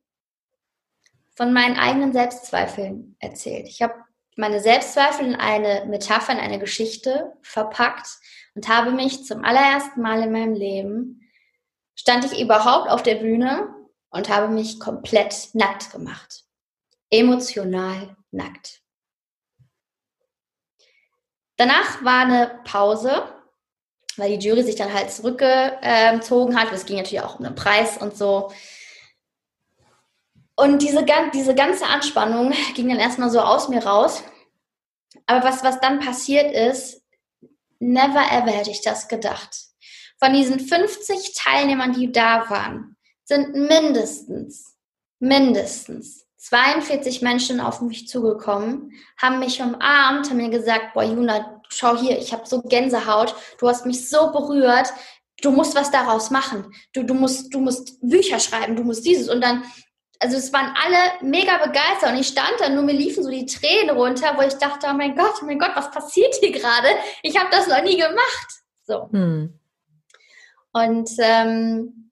[1.37, 3.68] von meinen eigenen Selbstzweifeln erzählt.
[3.68, 3.94] Ich habe
[4.37, 8.09] meine Selbstzweifel in eine Metapher, in eine Geschichte verpackt
[8.55, 11.29] und habe mich zum allerersten Mal in meinem Leben,
[11.94, 13.74] stand ich überhaupt auf der Bühne
[14.11, 16.44] und habe mich komplett nackt gemacht.
[17.11, 18.83] Emotional nackt.
[21.57, 23.23] Danach war eine Pause,
[24.16, 26.73] weil die Jury sich dann halt zurückgezogen hat.
[26.73, 28.53] Es ging natürlich auch um den Preis und so.
[30.55, 34.23] Und diese, diese ganze Anspannung ging dann erstmal so aus mir raus.
[35.27, 37.03] Aber was, was dann passiert ist,
[37.79, 39.57] never ever hätte ich das gedacht.
[40.18, 42.97] Von diesen 50 Teilnehmern, die da waren,
[43.29, 44.75] sind mindestens,
[45.19, 51.97] mindestens 42 Menschen auf mich zugekommen, haben mich umarmt, haben mir gesagt, boah, Juna, schau
[51.97, 54.95] hier, ich habe so Gänsehaut, du hast mich so berührt,
[55.43, 56.73] du musst was daraus machen.
[56.95, 59.29] Du, du, musst, du musst Bücher schreiben, du musst dieses.
[59.29, 59.62] Und dann,
[60.21, 63.45] also es waren alle mega begeistert und ich stand da, nur mir liefen so die
[63.45, 66.88] Tränen runter, wo ich dachte, oh mein Gott, oh mein Gott, was passiert hier gerade?
[67.23, 68.49] Ich habe das noch nie gemacht.
[68.85, 69.11] So.
[69.12, 69.59] Hm.
[70.73, 72.08] Und ähm,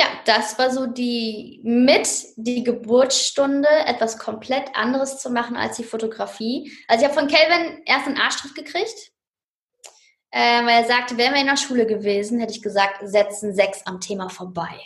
[0.00, 5.84] ja, das war so die mit die Geburtsstunde, etwas komplett anderes zu machen als die
[5.84, 6.72] Fotografie.
[6.88, 9.12] Also ich habe von Kelvin erst einen Arschtritt gekriegt,
[10.30, 13.84] äh, weil er sagte, wären wir in der Schule gewesen, hätte ich gesagt, setzen sechs
[13.84, 14.80] am Thema vorbei.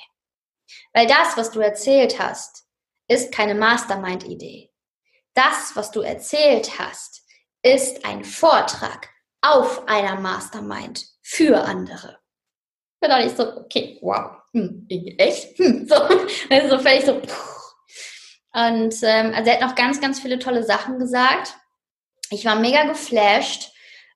[0.92, 2.64] Weil das, was du erzählt hast,
[3.06, 4.72] ist keine Mastermind-Idee.
[5.34, 7.22] Das, was du erzählt hast,
[7.62, 9.10] ist ein Vortrag
[9.42, 12.18] auf einer Mastermind für andere.
[13.00, 14.86] Da dachte ich so, okay, wow hm,
[15.18, 15.58] echt?
[15.58, 15.94] Hm, so,
[16.50, 17.20] also völlig so.
[18.52, 21.54] Und ähm, also er hat noch ganz, ganz viele tolle Sachen gesagt.
[22.30, 23.72] Ich war mega geflasht,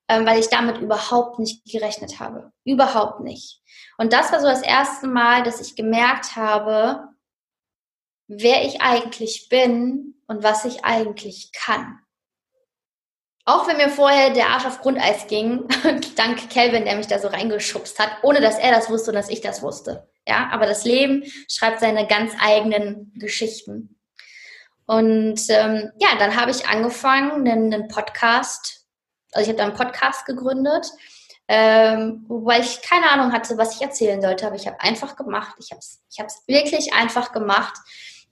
[0.07, 2.51] ähm, weil ich damit überhaupt nicht gerechnet habe.
[2.63, 3.61] Überhaupt nicht.
[3.97, 7.09] Und das war so das erste Mal, dass ich gemerkt habe,
[8.27, 11.99] wer ich eigentlich bin und was ich eigentlich kann.
[13.49, 15.67] Auch wenn mir vorher der Arsch auf Grundeis ging,
[16.15, 19.27] dank Kelvin, der mich da so reingeschubst hat, ohne dass er das wusste und dass
[19.27, 20.07] ich das wusste.
[20.27, 23.99] Ja, aber das Leben schreibt seine ganz eigenen Geschichten.
[24.85, 28.85] Und ähm, ja, dann habe ich angefangen, einen, einen Podcast,
[29.31, 30.85] also ich habe da einen Podcast gegründet,
[31.47, 35.55] ähm, wobei ich keine Ahnung hatte, was ich erzählen sollte, aber ich habe einfach gemacht.
[35.57, 37.73] Ich habe es ich wirklich einfach gemacht.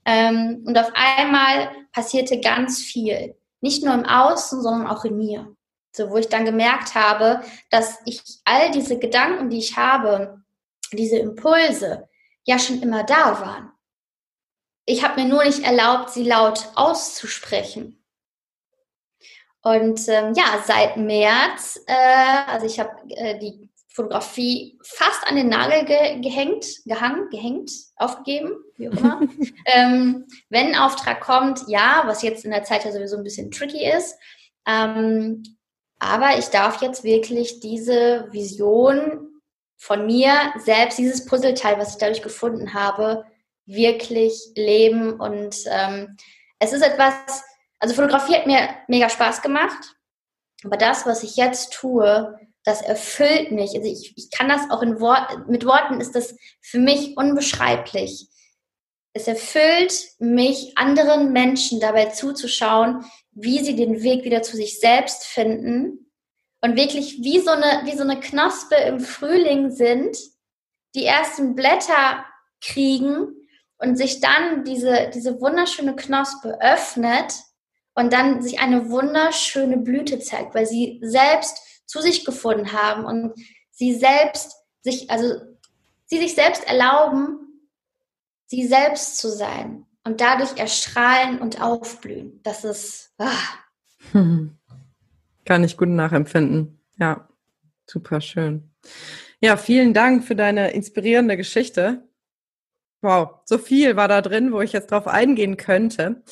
[0.06, 5.56] Ähm, und auf einmal passierte ganz viel nicht nur im Außen, sondern auch in mir.
[5.96, 10.42] So, wo ich dann gemerkt habe, dass ich all diese Gedanken, die ich habe,
[10.92, 12.08] diese Impulse,
[12.44, 13.72] ja schon immer da waren.
[14.86, 18.04] Ich habe mir nur nicht erlaubt, sie laut auszusprechen.
[19.62, 23.67] Und ähm, ja, seit März, äh, also ich habe äh, die
[23.98, 29.22] Fotografie fast an den Nagel ge gehängt, gehangen, gehängt, aufgegeben, wie auch immer.
[29.66, 33.50] ähm, wenn ein Auftrag kommt, ja, was jetzt in der Zeit ja sowieso ein bisschen
[33.50, 34.16] tricky ist.
[34.68, 35.42] Ähm,
[35.98, 39.42] aber ich darf jetzt wirklich diese Vision
[39.78, 43.26] von mir selbst, dieses Puzzleteil, was ich dadurch gefunden habe,
[43.66, 45.20] wirklich leben.
[45.20, 46.18] Und ähm,
[46.60, 47.16] es ist etwas,
[47.80, 49.96] also Fotografie hat mir mega Spaß gemacht.
[50.64, 53.74] Aber das, was ich jetzt tue, das erfüllt mich.
[53.76, 58.28] Also ich, ich kann das auch in Wort, mit Worten ist das für mich unbeschreiblich.
[59.14, 65.24] Es erfüllt mich, anderen Menschen dabei zuzuschauen, wie sie den Weg wieder zu sich selbst
[65.24, 66.12] finden
[66.62, 70.18] und wirklich wie so eine, wie so eine Knospe im Frühling sind,
[70.94, 72.26] die ersten Blätter
[72.60, 73.30] kriegen
[73.78, 77.34] und sich dann diese, diese wunderschöne Knospe öffnet
[77.96, 83.34] und dann sich eine wunderschöne Blüte zeigt, weil sie selbst zu sich gefunden haben und
[83.72, 85.42] sie selbst sich, also
[86.06, 87.40] sie sich selbst erlauben,
[88.46, 92.40] sie selbst zu sein und dadurch erstrahlen und aufblühen.
[92.44, 93.14] Das ist.
[93.18, 93.32] Ah.
[95.46, 96.80] Kann ich gut nachempfinden.
[97.00, 97.28] Ja,
[97.86, 98.72] super schön.
[99.40, 102.08] Ja, vielen Dank für deine inspirierende Geschichte.
[103.02, 106.24] Wow, so viel war da drin, wo ich jetzt drauf eingehen könnte.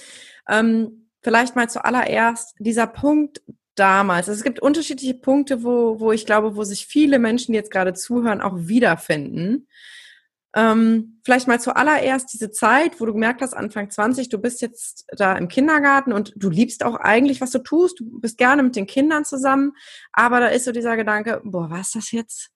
[0.50, 3.42] Ähm, vielleicht mal zuallererst dieser Punkt,
[3.76, 4.30] damals.
[4.30, 7.72] Also es gibt unterschiedliche Punkte, wo, wo ich glaube, wo sich viele Menschen, die jetzt
[7.72, 9.68] gerade zuhören, auch wiederfinden.
[10.56, 15.06] Ähm, vielleicht mal zuallererst diese Zeit, wo du gemerkt hast, Anfang 20, du bist jetzt
[15.12, 18.00] da im Kindergarten und du liebst auch eigentlich, was du tust.
[18.00, 19.74] Du bist gerne mit den Kindern zusammen,
[20.14, 22.52] aber da ist so dieser Gedanke, boah, was ist das jetzt?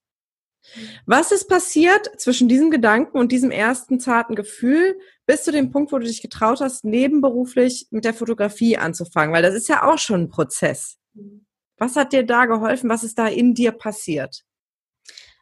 [1.06, 4.98] Was ist passiert zwischen diesem Gedanken und diesem ersten zarten Gefühl
[5.30, 9.32] bis zu dem Punkt, wo du dich getraut hast, nebenberuflich mit der Fotografie anzufangen?
[9.32, 10.98] Weil das ist ja auch schon ein Prozess.
[11.78, 12.90] Was hat dir da geholfen?
[12.90, 14.42] Was ist da in dir passiert?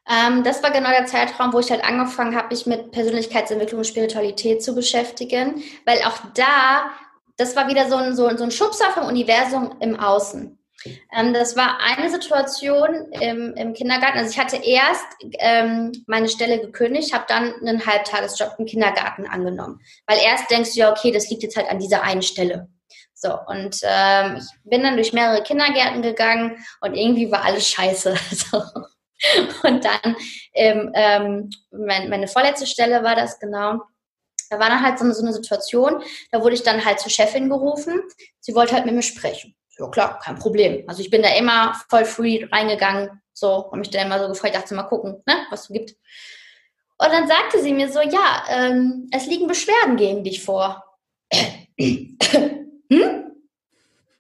[0.06, 3.88] Ähm, das war genau der Zeitraum, wo ich halt angefangen habe, mich mit Persönlichkeitsentwicklung und
[3.88, 6.92] Spiritualität zu beschäftigen, weil auch da,
[7.38, 10.57] das war wieder so ein, so, so ein Schubser vom Universum im Außen.
[11.16, 14.20] Ähm, das war eine Situation im, im, Kindergarten.
[14.20, 15.06] Also ich hatte erst
[15.40, 19.82] ähm, meine Stelle gekündigt, habe dann einen Halbtagesjob im Kindergarten angenommen.
[20.06, 22.70] Weil erst denkst du ja, okay, das liegt jetzt halt an dieser einen Stelle.
[23.14, 28.16] So, und ähm, ich bin dann durch mehrere Kindergärten gegangen und irgendwie war alles scheiße.
[28.30, 28.62] So.
[29.64, 30.16] Und dann
[30.54, 33.82] ähm, mein, meine vorletzte Stelle war das genau.
[34.52, 37.10] Da war dann halt so eine, so eine Situation, da wurde ich dann halt zur
[37.10, 38.00] Chefin gerufen.
[38.40, 39.57] Sie wollte halt mit mir sprechen.
[39.80, 40.84] Ja klar, kein Problem.
[40.88, 44.56] Also ich bin da immer voll free reingegangen, so und mich dann immer so gefreut,
[44.56, 45.96] dachte mal gucken, ne, was es gibt.
[47.00, 50.84] Und dann sagte sie mir so, ja, ähm, es liegen Beschwerden gegen dich vor.
[51.34, 52.18] hm?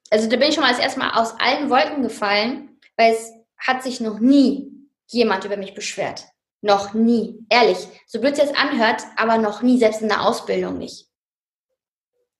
[0.09, 3.83] Also da bin ich schon mal als erstmal aus allen Wolken gefallen, weil es hat
[3.83, 4.71] sich noch nie
[5.07, 6.25] jemand über mich beschwert.
[6.61, 7.45] Noch nie.
[7.49, 7.77] Ehrlich.
[8.05, 11.07] So blöd es jetzt anhört, aber noch nie, selbst in der Ausbildung nicht.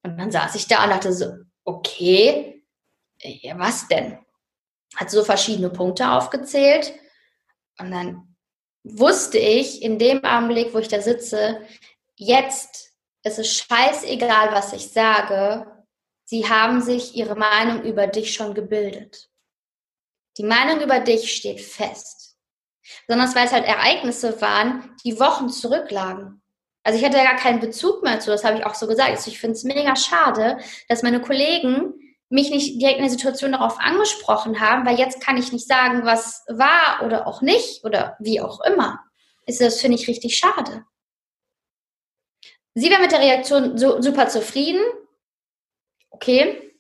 [0.04, 2.57] Und dann saß ich da und dachte so, okay,
[3.22, 4.20] ja, was denn?
[4.96, 6.94] Hat so verschiedene Punkte aufgezählt.
[7.80, 8.36] Und dann
[8.84, 11.62] wusste ich in dem Augenblick, wo ich da sitze,
[12.16, 15.78] jetzt ist es scheißegal, was ich sage,
[16.30, 19.30] Sie haben sich ihre Meinung über dich schon gebildet.
[20.36, 22.36] Die Meinung über dich steht fest.
[23.08, 26.42] Besonders weil es halt Ereignisse waren, die Wochen zurücklagen.
[26.84, 29.10] Also ich hatte ja gar keinen Bezug mehr zu, das habe ich auch so gesagt.
[29.10, 30.58] Also ich finde es mega schade,
[30.90, 31.94] dass meine Kollegen
[32.30, 36.06] mich nicht direkt in der Situation darauf angesprochen haben, weil jetzt kann ich nicht sagen,
[36.06, 39.00] was war oder auch nicht oder wie auch immer.
[39.46, 40.84] Das finde ich richtig schade.
[42.74, 44.82] Sie war mit der Reaktion so, super zufrieden
[46.18, 46.74] okay.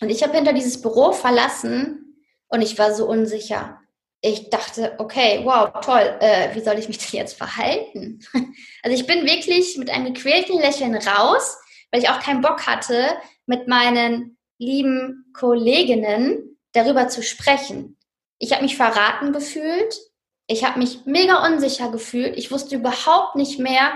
[0.00, 2.16] Und ich habe hinter dieses Büro verlassen
[2.48, 3.80] und ich war so unsicher.
[4.20, 8.20] ich dachte, okay, wow, toll, äh, wie soll ich mich denn jetzt verhalten?
[8.82, 11.56] Also ich bin wirklich mit einem gequälten Lächeln raus,
[11.90, 13.08] weil ich auch keinen Bock hatte,
[13.46, 17.98] mit meinen lieben Kolleginnen darüber zu sprechen.
[18.38, 20.00] Ich habe mich verraten gefühlt,
[20.46, 23.92] ich habe mich mega unsicher gefühlt, ich wusste überhaupt nicht mehr,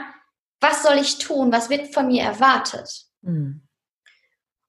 [0.61, 3.07] was soll ich tun, was wird von mir erwartet.
[3.23, 3.69] Mhm.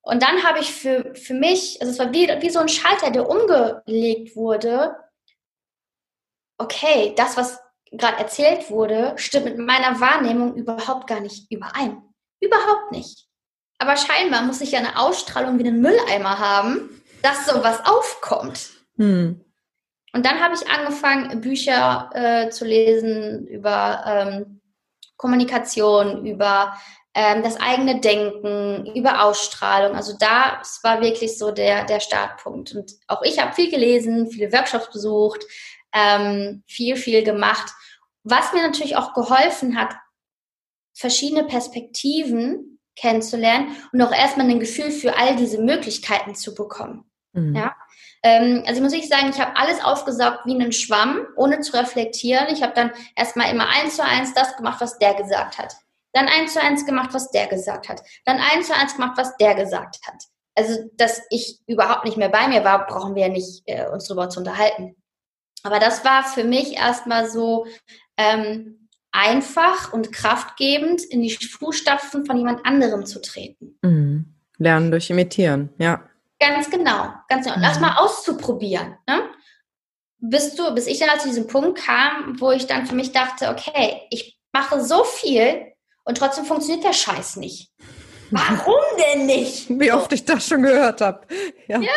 [0.01, 3.11] Und dann habe ich für, für mich, also es war wie, wie so ein Schalter,
[3.11, 4.95] der umgelegt wurde.
[6.57, 7.59] Okay, das, was
[7.91, 12.03] gerade erzählt wurde, stimmt mit meiner Wahrnehmung überhaupt gar nicht überein.
[12.39, 13.28] Überhaupt nicht.
[13.79, 18.69] Aber scheinbar muss ich ja eine Ausstrahlung wie einen Mülleimer haben, dass sowas aufkommt.
[18.97, 19.43] Hm.
[20.13, 24.61] Und dann habe ich angefangen, Bücher äh, zu lesen über ähm,
[25.17, 26.73] Kommunikation, über
[27.13, 29.95] ähm, das eigene Denken, über Ausstrahlung.
[29.95, 32.73] Also das war wirklich so der, der Startpunkt.
[32.73, 35.45] Und auch ich habe viel gelesen, viele Workshops besucht,
[35.93, 37.71] ähm, viel, viel gemacht.
[38.23, 39.95] Was mir natürlich auch geholfen hat,
[40.93, 47.05] verschiedene Perspektiven kennenzulernen und auch erstmal ein Gefühl für all diese Möglichkeiten zu bekommen.
[47.33, 47.55] Mhm.
[47.55, 47.75] Ja?
[48.23, 52.47] Ähm, also muss ich sagen, ich habe alles aufgesaugt wie einen Schwamm, ohne zu reflektieren.
[52.49, 55.75] Ich habe dann erstmal immer eins zu eins das gemacht, was der gesagt hat.
[56.11, 58.01] Dann eins zu eins gemacht, was der gesagt hat.
[58.25, 60.23] Dann eins zu eins gemacht, was der gesagt hat.
[60.55, 64.07] Also, dass ich überhaupt nicht mehr bei mir war, brauchen wir ja nicht äh, uns
[64.07, 64.95] darüber zu unterhalten.
[65.63, 67.65] Aber das war für mich erstmal so
[68.17, 68.78] ähm,
[69.11, 73.77] einfach und kraftgebend, in die Fußstapfen von jemand anderem zu treten.
[73.81, 74.33] Mhm.
[74.57, 76.03] Lernen durch Imitieren, ja.
[76.39, 77.55] Ganz genau, ganz genau.
[77.55, 77.81] Und mhm.
[77.81, 78.97] mal auszuprobieren.
[79.07, 79.21] Ne?
[80.19, 83.49] Bis, du, bis ich dann zu diesem Punkt kam, wo ich dann für mich dachte,
[83.49, 87.71] okay, ich mache so viel und trotzdem funktioniert der Scheiß nicht.
[88.31, 89.69] Warum denn nicht?
[89.79, 91.25] Wie oft ich das schon gehört habe.
[91.67, 91.79] Ja.
[91.79, 91.91] ja.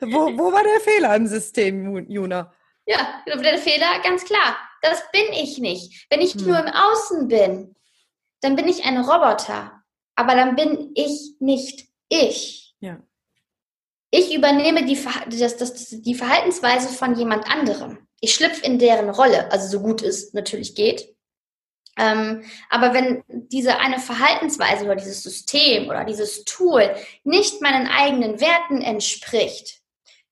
[0.00, 2.52] Wo, wo war der Fehler im System, Juna?
[2.86, 4.56] Ja, der Fehler, ganz klar.
[4.82, 6.06] Das bin ich nicht.
[6.10, 6.46] Wenn ich hm.
[6.46, 7.74] nur im Außen bin,
[8.40, 9.82] dann bin ich ein Roboter.
[10.14, 12.74] Aber dann bin ich nicht ich.
[12.80, 12.98] Ja.
[14.10, 17.98] Ich übernehme die, das, das, die Verhaltensweise von jemand anderem.
[18.20, 21.14] Ich schlüpfe in deren Rolle, also so gut es natürlich geht.
[21.98, 28.40] Ähm, aber wenn diese eine Verhaltensweise oder dieses System oder dieses Tool nicht meinen eigenen
[28.40, 29.80] Werten entspricht,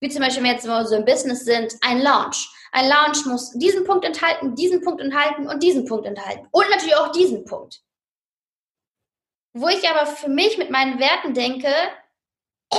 [0.00, 2.48] wie zum Beispiel, wenn wir jetzt so im Business sind, ein Launch.
[2.76, 6.46] Ein Launch muss diesen Punkt enthalten, diesen Punkt enthalten und diesen Punkt enthalten.
[6.50, 7.80] Und natürlich auch diesen Punkt.
[9.54, 11.68] Wo ich aber für mich mit meinen Werten denke,
[12.70, 12.76] äh,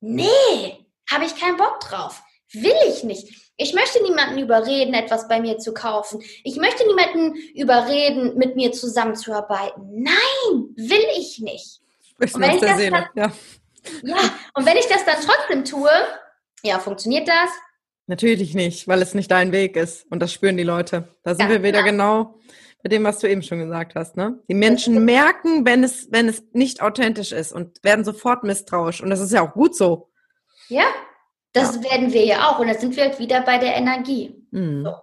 [0.00, 2.22] Nee, habe ich keinen Bock drauf.
[2.52, 3.52] Will ich nicht.
[3.56, 6.22] Ich möchte niemanden überreden, etwas bei mir zu kaufen.
[6.44, 10.02] Ich möchte niemanden überreden, mit mir zusammenzuarbeiten.
[10.02, 11.80] Nein, will ich nicht.
[12.18, 12.90] Wenn ich das Seele.
[12.90, 13.32] Dann, ja.
[14.02, 15.90] ja, und wenn ich das dann trotzdem tue,
[16.62, 17.50] ja, funktioniert das?
[18.06, 20.06] Natürlich nicht, weil es nicht dein Weg ist.
[20.10, 21.08] Und das spüren die Leute.
[21.22, 22.24] Da sind ja, wir wieder genau.
[22.24, 22.40] genau
[22.86, 24.16] mit dem, was du eben schon gesagt hast.
[24.16, 24.38] Ne?
[24.48, 29.02] Die Menschen merken, wenn es, wenn es nicht authentisch ist und werden sofort misstrauisch.
[29.02, 30.12] Und das ist ja auch gut so.
[30.68, 30.84] Ja,
[31.52, 31.90] das ja.
[31.90, 32.60] werden wir ja auch.
[32.60, 34.40] Und da sind wir halt wieder bei der Energie.
[34.52, 34.84] Mhm.
[34.84, 34.94] So.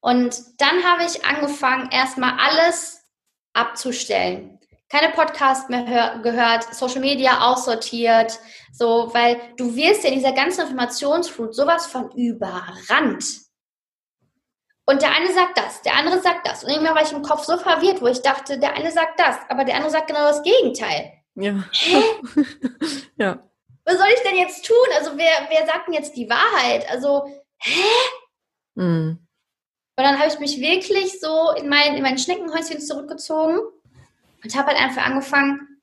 [0.00, 3.04] Und dann habe ich angefangen, erstmal alles
[3.52, 4.58] abzustellen.
[4.94, 8.38] Keine Podcast mehr gehört, Social Media aussortiert,
[8.72, 13.24] so, weil du wirst ja in dieser ganzen Informationsflut sowas von überrannt.
[14.86, 16.62] Und der eine sagt das, der andere sagt das.
[16.62, 19.36] Und irgendwann war ich im Kopf so verwirrt, wo ich dachte, der eine sagt das,
[19.48, 21.12] aber der andere sagt genau das Gegenteil.
[21.34, 21.64] Ja.
[21.72, 21.96] Hä?
[23.16, 23.42] ja.
[23.84, 24.76] Was soll ich denn jetzt tun?
[24.96, 26.88] Also wer, wer sagt denn jetzt die Wahrheit?
[26.88, 27.26] Also,
[27.58, 27.82] hä?
[28.76, 29.26] Mhm.
[29.96, 33.58] Und dann habe ich mich wirklich so in mein, in mein Schneckenhäuschen zurückgezogen
[34.44, 35.80] und habe halt einfach angefangen,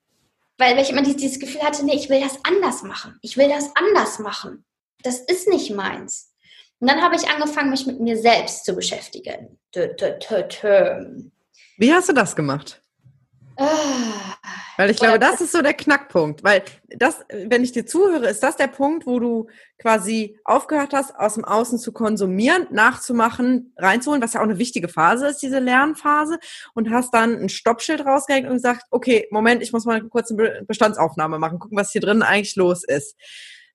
[0.57, 3.17] weil, weil ich immer dieses Gefühl hatte, nee, ich will das anders machen.
[3.21, 4.63] Ich will das anders machen.
[5.03, 6.31] Das ist nicht meins.
[6.79, 9.59] Und dann habe ich angefangen, mich mit mir selbst zu beschäftigen.
[11.77, 12.80] Wie hast du das gemacht?
[13.61, 14.37] Ah,
[14.77, 16.43] weil ich glaube, das ist so der Knackpunkt.
[16.43, 19.47] Weil das, wenn ich dir zuhöre, ist das der Punkt, wo du
[19.77, 24.87] quasi aufgehört hast, aus dem Außen zu konsumieren, nachzumachen, reinzuholen, was ja auch eine wichtige
[24.87, 26.39] Phase ist, diese Lernphase,
[26.73, 30.63] und hast dann ein Stoppschild rausgehängt und gesagt, okay, Moment, ich muss mal kurz eine
[30.67, 33.15] Bestandsaufnahme machen, gucken, was hier drin eigentlich los ist.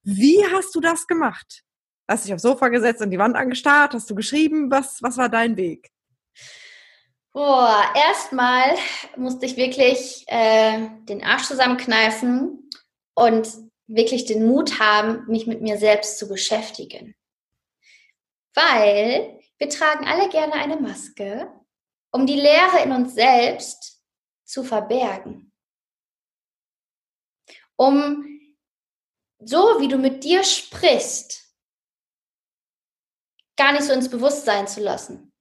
[0.03, 1.63] Wie hast du das gemacht?
[2.09, 3.95] Hast dich aufs Sofa gesetzt und die Wand angestarrt?
[3.95, 4.71] Hast du geschrieben?
[4.71, 5.91] Was, was war dein Weg?
[7.37, 8.79] Boah, erstmal
[9.19, 12.71] musste ich wirklich äh, den Arsch zusammenkneifen
[13.15, 13.47] und
[13.87, 17.15] wirklich den Mut haben, mich mit mir selbst zu beschäftigen.
[18.55, 21.53] Weil wir tragen alle gerne eine Maske,
[22.11, 24.03] um die Leere in uns selbst
[24.47, 25.53] zu verbergen.
[27.77, 28.25] Um
[29.41, 31.55] so wie du mit dir sprichst,
[33.59, 35.35] gar nicht so ins Bewusstsein zu lassen.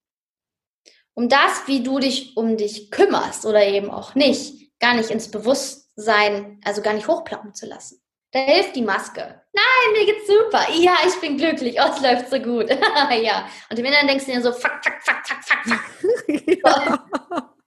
[1.16, 5.32] Um das, wie du dich um dich kümmerst oder eben auch nicht, gar nicht ins
[5.32, 8.01] Bewusstsein, also gar nicht hochploppen zu lassen.
[8.32, 9.41] Da hilft die Maske.
[9.53, 10.68] Nein, mir geht's super.
[10.74, 11.78] Ja, ich bin glücklich.
[11.80, 12.70] Oh, es läuft so gut.
[13.22, 13.47] ja.
[13.70, 16.47] Und im Inneren denkst du dir so, fuck, fuck, fuck, fuck, fuck, fuck.
[16.66, 17.05] ja.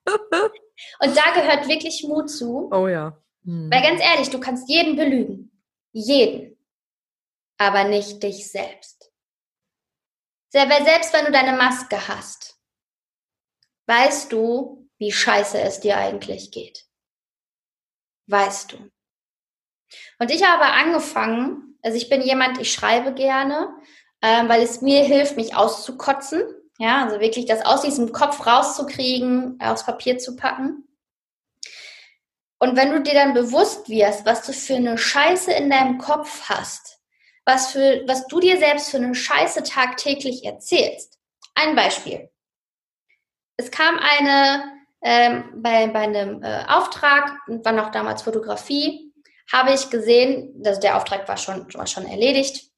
[1.01, 2.69] Und da gehört wirklich Mut zu.
[2.71, 3.17] Oh ja.
[3.45, 3.71] Hm.
[3.71, 5.51] Weil ganz ehrlich, du kannst jeden belügen.
[5.93, 6.59] Jeden.
[7.57, 9.11] Aber nicht dich selbst.
[10.53, 12.58] Weil selbst wenn du deine Maske hast,
[13.89, 16.85] weißt du, wie scheiße es dir eigentlich geht.
[18.27, 18.77] Weißt du.
[20.19, 23.75] Und ich habe angefangen, also ich bin jemand, ich schreibe gerne,
[24.21, 26.43] ähm, weil es mir hilft, mich auszukotzen.
[26.79, 30.85] Ja, also wirklich das aus diesem Kopf rauszukriegen, aufs Papier zu packen.
[32.61, 36.49] Und wenn du dir dann bewusst wirst, was du für eine Scheiße in deinem Kopf
[36.49, 37.01] hast,
[37.45, 41.19] was, für, was du dir selbst für eine Scheiße tagtäglich erzählst.
[41.55, 42.31] Ein Beispiel.
[43.59, 49.13] Es kam eine, ähm, bei, bei einem äh, Auftrag, war noch damals Fotografie,
[49.53, 52.71] habe ich gesehen, dass der Auftrag war schon, war schon erledigt,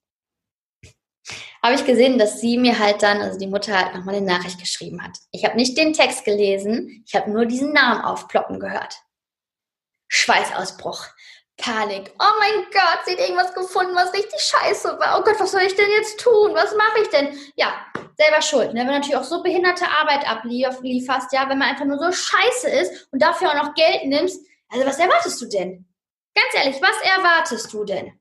[1.63, 4.59] habe ich gesehen, dass sie mir halt dann, also die Mutter halt nochmal eine Nachricht
[4.59, 5.19] geschrieben hat.
[5.31, 8.97] Ich habe nicht den Text gelesen, ich habe nur diesen Namen aufploppen gehört.
[10.09, 11.09] Schweißausbruch,
[11.61, 12.13] Panik.
[12.19, 15.19] Oh mein Gott, sie hat irgendwas gefunden, was richtig scheiße war.
[15.19, 16.55] Oh Gott, was soll ich denn jetzt tun?
[16.55, 17.39] Was mache ich denn?
[17.57, 17.87] Ja,
[18.17, 18.75] selber schuld.
[18.75, 18.81] Ne?
[18.81, 22.69] Wenn du natürlich auch so behinderte Arbeit ablieferst, ja, wenn man einfach nur so scheiße
[22.69, 25.87] ist und dafür auch noch Geld nimmst, also was erwartest du denn?
[26.35, 28.19] Ganz ehrlich, was erwartest du denn?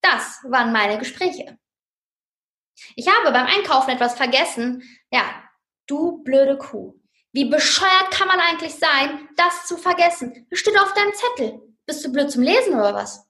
[0.00, 1.58] Das waren meine Gespräche.
[2.94, 4.82] Ich habe beim Einkaufen etwas vergessen.
[5.10, 5.24] Ja,
[5.86, 6.94] du blöde Kuh.
[7.32, 10.46] Wie bescheuert kann man eigentlich sein, das zu vergessen?
[10.50, 11.65] Das steht auf deinem Zettel.
[11.86, 13.24] Bist du blöd zum Lesen oder was?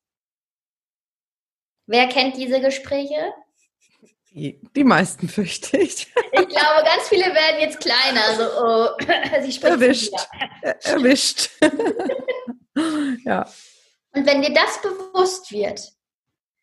[1.87, 3.33] Wer kennt diese Gespräche?
[4.31, 6.13] Die, meisten fürchte ich.
[6.33, 8.35] Ich glaube, ganz viele werden jetzt kleiner.
[8.37, 10.13] So, oh, sie spricht Erwischt.
[10.83, 11.51] Erwischt.
[13.25, 13.49] ja.
[14.13, 15.81] Und wenn dir das bewusst wird,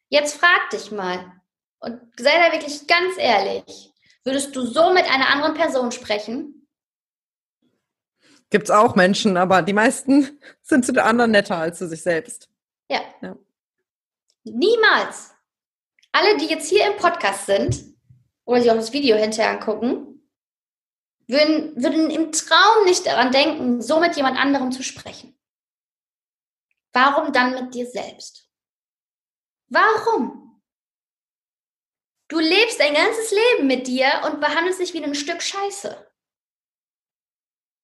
[0.10, 1.42] jetzt frag dich mal
[1.80, 3.92] und sei da wirklich ganz ehrlich,
[4.24, 6.63] würdest du so mit einer anderen Person sprechen?
[8.54, 12.04] Gibt es auch Menschen, aber die meisten sind zu der anderen netter als zu sich
[12.04, 12.52] selbst.
[12.88, 13.02] Ja.
[13.20, 13.36] ja.
[14.44, 15.34] Niemals.
[16.12, 17.84] Alle, die jetzt hier im Podcast sind
[18.46, 20.30] oder sich auch das Video hinterher angucken,
[21.26, 25.36] würden, würden im Traum nicht daran denken, so mit jemand anderem zu sprechen.
[26.92, 28.48] Warum dann mit dir selbst?
[29.70, 30.62] Warum?
[32.28, 36.13] Du lebst ein ganzes Leben mit dir und behandelst dich wie ein Stück Scheiße.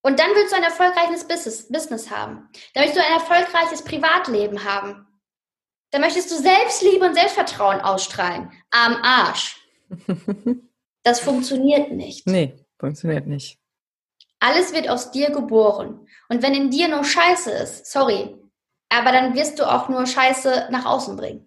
[0.02, 2.48] Und dann willst du ein erfolgreiches Business, Business haben.
[2.74, 5.06] Dann möchtest du ein erfolgreiches Privatleben haben.
[5.90, 8.50] Dann möchtest du Selbstliebe und Selbstvertrauen ausstrahlen.
[8.70, 9.56] Am Arsch.
[11.02, 12.26] Das funktioniert nicht.
[12.26, 13.58] Nee, funktioniert nicht.
[14.38, 16.06] Alles wird aus dir geboren.
[16.28, 18.36] Und wenn in dir nur Scheiße ist, sorry,
[18.90, 21.46] aber dann wirst du auch nur Scheiße nach außen bringen.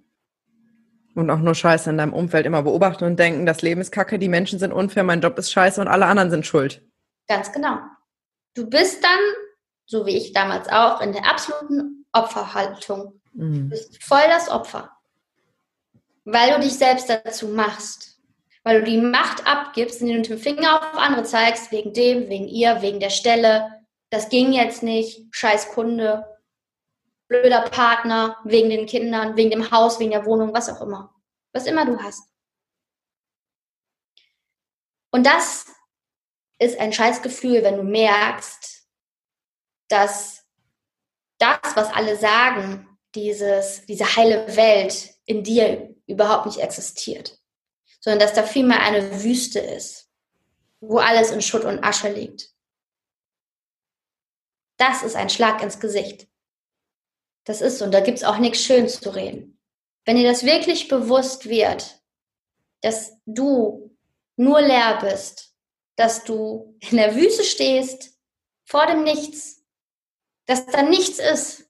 [1.15, 4.17] Und auch nur Scheiße in deinem Umfeld immer beobachten und denken, das Leben ist kacke,
[4.17, 6.81] die Menschen sind unfair, mein Job ist scheiße und alle anderen sind schuld.
[7.27, 7.77] Ganz genau.
[8.53, 9.19] Du bist dann,
[9.85, 13.19] so wie ich damals auch, in der absoluten Opferhaltung.
[13.33, 13.53] Mhm.
[13.53, 14.91] Du bist voll das Opfer.
[16.25, 18.19] Weil du dich selbst dazu machst.
[18.63, 22.47] Weil du die Macht abgibst, indem du dem Finger auf andere zeigst, wegen dem, wegen
[22.47, 23.83] ihr, wegen der Stelle.
[24.09, 26.25] Das ging jetzt nicht, scheiß Kunde,
[27.27, 31.13] blöder Partner, wegen den Kindern, wegen dem Haus, wegen der Wohnung, was auch immer.
[31.51, 32.29] Was immer du hast.
[35.11, 35.65] Und das
[36.63, 38.87] ist ein scheiß Gefühl, wenn du merkst,
[39.87, 40.45] dass
[41.37, 47.39] das, was alle sagen, dieses, diese heile Welt in dir überhaupt nicht existiert,
[47.99, 50.09] sondern dass da vielmehr eine Wüste ist,
[50.79, 52.49] wo alles in Schutt und Asche liegt.
[54.77, 56.27] Das ist ein Schlag ins Gesicht.
[57.45, 57.85] Das ist so.
[57.85, 59.59] Und da gibt es auch nichts Schönes zu reden.
[60.05, 62.01] Wenn dir das wirklich bewusst wird,
[62.81, 63.95] dass du
[64.35, 65.52] nur leer bist,
[65.95, 68.17] dass du in der Wüste stehst,
[68.65, 69.63] vor dem Nichts,
[70.45, 71.69] dass da nichts ist,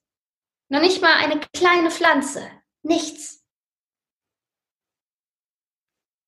[0.68, 2.50] noch nicht mal eine kleine Pflanze,
[2.82, 3.44] nichts.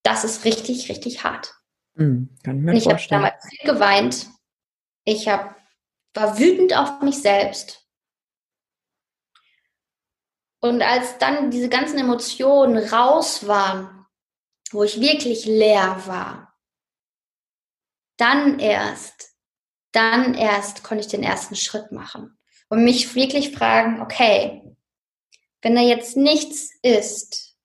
[0.02, 1.54] Das ist richtig, richtig hart.
[1.94, 4.28] Mhm, kann ich mir Und ich habe damals viel geweint.
[5.04, 5.56] Ich hab,
[6.14, 7.86] war wütend auf mich selbst.
[10.60, 14.06] Und als dann diese ganzen Emotionen raus waren,
[14.70, 16.45] wo ich wirklich leer war,
[18.16, 19.34] dann erst,
[19.92, 22.38] dann erst konnte ich den ersten Schritt machen
[22.68, 24.62] und mich wirklich fragen, okay,
[25.62, 27.56] wenn da jetzt nichts ist,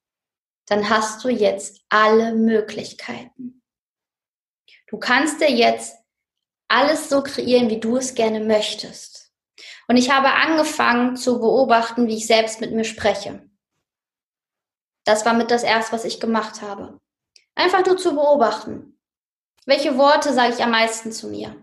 [0.65, 3.61] dann hast du jetzt alle Möglichkeiten.
[4.87, 5.95] Du kannst dir jetzt
[6.67, 9.31] alles so kreieren, wie du es gerne möchtest.
[9.87, 13.49] Und ich habe angefangen zu beobachten, wie ich selbst mit mir spreche.
[15.03, 16.99] Das war mit das erste, was ich gemacht habe.
[17.55, 18.97] Einfach nur zu beobachten.
[19.65, 21.55] Welche Worte sage ich am meisten zu mir?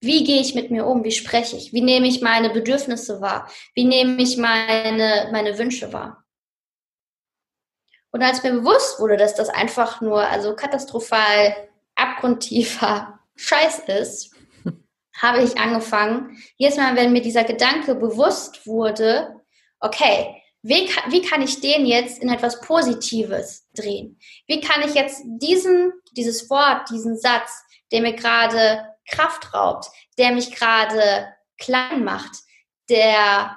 [0.00, 1.04] Wie gehe ich mit mir um?
[1.04, 1.72] Wie spreche ich?
[1.72, 3.48] Wie nehme ich meine Bedürfnisse wahr?
[3.74, 6.24] Wie nehme ich meine, meine Wünsche wahr?
[8.10, 14.34] Und als mir bewusst wurde, dass das einfach nur, also katastrophal, abgrundtiefer Scheiß ist,
[15.20, 19.40] habe ich angefangen, jedes Mal, wenn mir dieser Gedanke bewusst wurde,
[19.80, 24.18] okay, wie wie kann ich den jetzt in etwas Positives drehen?
[24.46, 27.50] Wie kann ich jetzt diesen, dieses Wort, diesen Satz,
[27.90, 29.86] der mir gerade Kraft raubt,
[30.18, 32.32] der mich gerade klein macht,
[32.88, 33.56] der,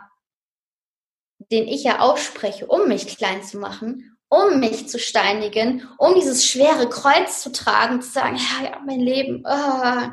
[1.52, 6.46] den ich ja ausspreche, um mich klein zu machen, um mich zu steinigen, um dieses
[6.46, 10.10] schwere Kreuz zu tragen, zu sagen, ja, ja mein Leben, oh.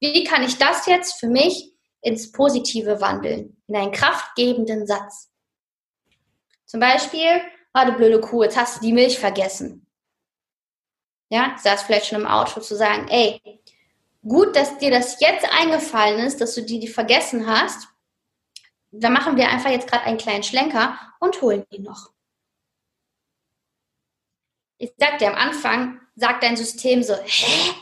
[0.00, 5.30] wie kann ich das jetzt für mich ins Positive wandeln, in einen kraftgebenden Satz?
[6.66, 7.40] Zum Beispiel,
[7.74, 9.86] oh, du blöde Kuh, jetzt hast du die Milch vergessen.
[11.30, 13.40] Ja, saß vielleicht schon im Auto zu sagen, ey,
[14.22, 17.88] gut, dass dir das jetzt eingefallen ist, dass du die, die vergessen hast.
[18.90, 22.12] Dann machen wir einfach jetzt gerade einen kleinen Schlenker und holen die noch.
[24.78, 27.72] Ich sag dir am Anfang, sagt dein System so, hä?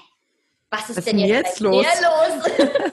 [0.70, 1.84] Was ist Was denn jetzt, jetzt los?
[2.00, 2.68] los?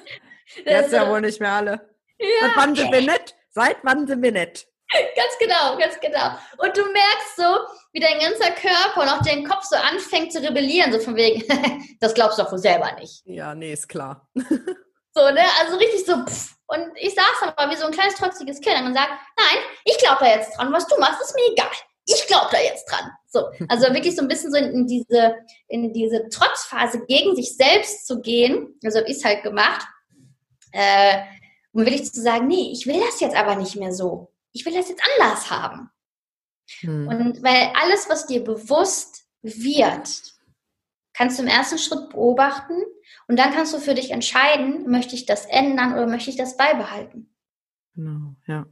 [0.65, 1.89] jetzt ja wohl nicht mehr alle.
[2.21, 2.47] Ja.
[2.47, 3.35] Seit wann sind wir nett?
[3.49, 4.68] Seit wann sind wir nett?
[4.89, 6.37] Ganz genau, ganz genau.
[6.57, 7.59] Und du merkst so,
[7.93, 11.43] wie dein ganzer Körper und auch dein Kopf so anfängt zu rebellieren, so von wegen,
[11.99, 13.21] das glaubst du doch wohl selber nicht.
[13.25, 14.27] Ja, nee, ist klar.
[14.35, 15.43] so, ne?
[15.59, 16.55] Also richtig so, pff.
[16.67, 20.17] Und ich saß aber wie so ein kleines trotziges Kind und sagt, nein, ich glaube
[20.19, 20.71] da jetzt dran.
[20.71, 21.71] Was du machst, ist mir egal.
[22.05, 23.09] Ich glaube da jetzt dran.
[23.27, 25.35] So, also wirklich so ein bisschen so in, diese,
[25.67, 28.79] in diese Trotzphase gegen sich selbst zu gehen.
[28.83, 29.85] Also habe ich es halt gemacht.
[30.71, 31.23] Äh,
[31.71, 34.73] um wirklich zu sagen, nee, ich will das jetzt aber nicht mehr so ich will
[34.73, 35.89] das jetzt anders haben.
[36.81, 37.07] Hm.
[37.07, 40.33] Und weil alles, was dir bewusst wird,
[41.13, 42.81] kannst du im ersten Schritt beobachten
[43.27, 46.57] und dann kannst du für dich entscheiden, möchte ich das ändern oder möchte ich das
[46.57, 47.35] beibehalten.
[47.95, 48.65] Genau, ja.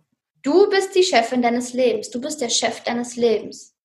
[0.44, 3.76] Du bist die Chefin deines Lebens, du bist der Chef deines Lebens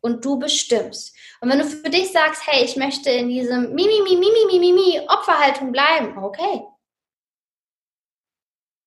[0.00, 1.14] und du bestimmst.
[1.40, 5.00] Und wenn du für dich sagst, hey, ich möchte in diesem Mimi, Mimi, Mimi, Mimi,
[5.08, 6.62] Opferhaltung bleiben, okay.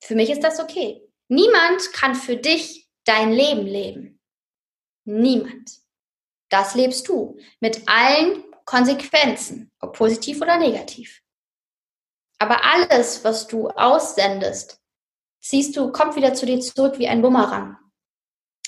[0.04, 1.02] Für mich ist das okay.
[1.34, 4.20] Niemand kann für dich dein Leben leben.
[5.06, 5.80] Niemand.
[6.50, 11.22] Das lebst du mit allen Konsequenzen, ob positiv oder negativ.
[12.38, 14.82] Aber alles, was du aussendest,
[15.40, 17.78] ziehst du, kommt wieder zu dir zurück wie ein Bumerang.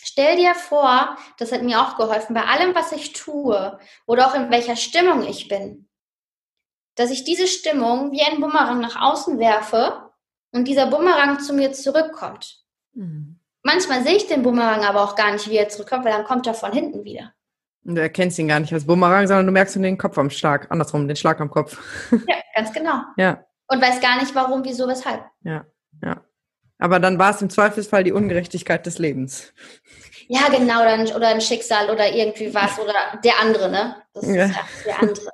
[0.01, 4.35] Stell dir vor, das hat mir auch geholfen, bei allem, was ich tue oder auch
[4.35, 5.89] in welcher Stimmung ich bin,
[6.95, 10.12] dass ich diese Stimmung wie ein Bumerang nach außen werfe
[10.53, 12.63] und dieser Bumerang zu mir zurückkommt.
[12.93, 13.39] Mhm.
[13.63, 16.47] Manchmal sehe ich den Bumerang aber auch gar nicht, wie er zurückkommt, weil dann kommt
[16.47, 17.33] er von hinten wieder.
[17.85, 20.71] Und du erkennst ihn gar nicht als Bumerang, sondern du merkst den Kopf am Schlag,
[20.71, 21.77] andersrum, den Schlag am Kopf.
[22.11, 23.01] Ja, ganz genau.
[23.17, 23.43] Ja.
[23.67, 25.23] Und weiß gar nicht, warum, wieso, weshalb.
[25.43, 25.65] Ja,
[26.03, 26.21] ja.
[26.77, 29.53] Aber dann war es im Zweifelsfall die Ungerechtigkeit des Lebens.
[30.27, 32.93] Ja, genau, oder ein, oder ein Schicksal oder irgendwie was oder
[33.23, 33.95] der andere, ne?
[34.13, 34.45] Das ist ja.
[34.47, 35.29] ja der andere.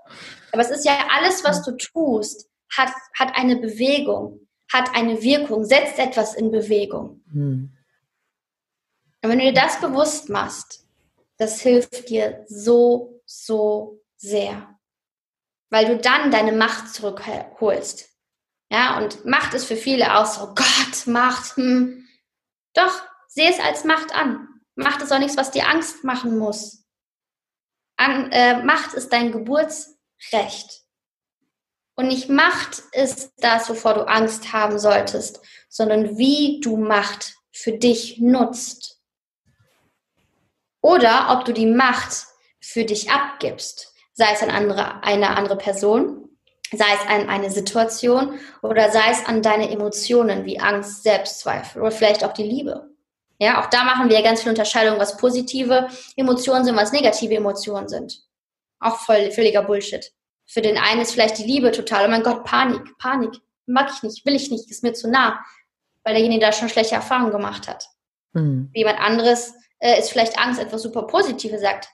[0.51, 5.65] Aber es ist ja alles, was du tust, hat, hat eine Bewegung hat eine Wirkung,
[5.65, 7.23] setzt etwas in Bewegung.
[7.31, 7.75] Hm.
[9.21, 10.85] Und wenn du dir das bewusst machst,
[11.37, 14.79] das hilft dir so, so sehr.
[15.69, 18.09] Weil du dann deine Macht zurückholst.
[18.71, 22.07] Ja, und Macht ist für viele auch so, Gott, Macht, hm.
[22.73, 24.47] Doch, sehe es als Macht an.
[24.75, 26.85] Macht ist auch nichts, was dir Angst machen muss.
[27.97, 30.83] An, äh, Macht ist dein Geburtsrecht.
[31.99, 37.73] Und nicht Macht ist das, wovor du Angst haben solltest, sondern wie du Macht für
[37.73, 39.01] dich nutzt.
[40.79, 42.27] Oder ob du die Macht
[42.61, 46.29] für dich abgibst, sei es an andere, eine andere Person,
[46.71, 51.91] sei es an eine Situation oder sei es an deine Emotionen wie Angst, Selbstzweifel oder
[51.91, 52.95] vielleicht auch die Liebe.
[53.39, 57.89] Ja, auch da machen wir ganz viel Unterscheidung, was positive Emotionen sind, was negative Emotionen
[57.89, 58.23] sind.
[58.79, 60.13] Auch voll, völliger Bullshit.
[60.49, 64.01] Für den einen ist vielleicht die Liebe total, oh mein Gott, Panik, Panik, mag ich
[64.01, 65.39] nicht, will ich nicht, ist mir zu nah,
[66.03, 67.87] weil derjenige da schon schlechte Erfahrungen gemacht hat.
[68.33, 68.71] Mhm.
[68.73, 71.89] Jemand anderes äh, ist vielleicht Angst, etwas super Positives, sagt,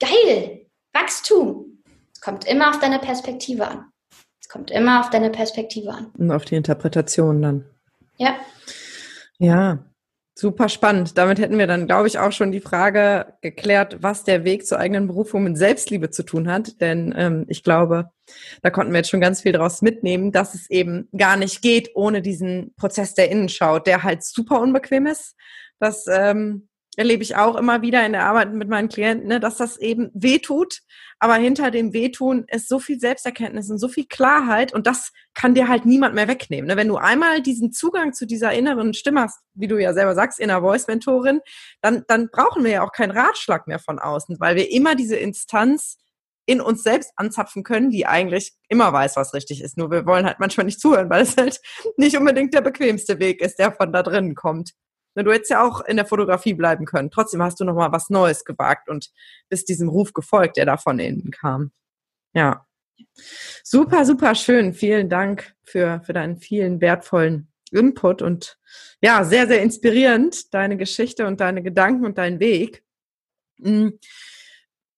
[0.00, 1.82] geil, Wachstum.
[2.14, 3.92] Es kommt immer auf deine Perspektive an.
[4.40, 6.12] Es kommt immer auf deine Perspektive an.
[6.16, 7.66] Und auf die Interpretation dann.
[8.16, 8.36] Ja.
[9.38, 9.84] Ja,
[10.42, 11.16] Super spannend.
[11.18, 14.80] Damit hätten wir dann, glaube ich, auch schon die Frage geklärt, was der Weg zur
[14.80, 16.80] eigenen Berufung mit Selbstliebe zu tun hat.
[16.80, 18.10] Denn ähm, ich glaube,
[18.60, 21.92] da konnten wir jetzt schon ganz viel daraus mitnehmen, dass es eben gar nicht geht
[21.94, 25.36] ohne diesen Prozess der Innenschau, der halt super unbequem ist.
[25.78, 29.56] Das ähm, erlebe ich auch immer wieder in der Arbeit mit meinen Klienten, ne, dass
[29.56, 30.80] das eben wehtut.
[31.18, 35.54] Aber hinter dem Wehtun ist so viel Selbsterkenntnis und so viel Klarheit und das kann
[35.54, 36.66] dir halt niemand mehr wegnehmen.
[36.66, 36.76] Ne?
[36.76, 40.40] Wenn du einmal diesen Zugang zu dieser inneren Stimme hast, wie du ja selber sagst,
[40.40, 41.40] Inner Voice Mentorin,
[41.80, 45.16] dann, dann brauchen wir ja auch keinen Ratschlag mehr von außen, weil wir immer diese
[45.16, 45.98] Instanz
[46.44, 49.78] in uns selbst anzapfen können, die eigentlich immer weiß, was richtig ist.
[49.78, 51.60] Nur wir wollen halt manchmal nicht zuhören, weil es halt
[51.96, 54.72] nicht unbedingt der bequemste Weg ist, der von da drinnen kommt.
[55.14, 57.10] Du hättest ja auch in der Fotografie bleiben können.
[57.10, 59.10] Trotzdem hast du noch mal was Neues gewagt und
[59.48, 61.72] bist diesem Ruf gefolgt, der da von innen kam.
[62.34, 62.66] Ja.
[63.62, 64.72] Super, super schön.
[64.72, 68.58] Vielen Dank für, für deinen vielen wertvollen Input und
[69.00, 72.84] ja, sehr, sehr inspirierend, deine Geschichte und deine Gedanken und dein Weg.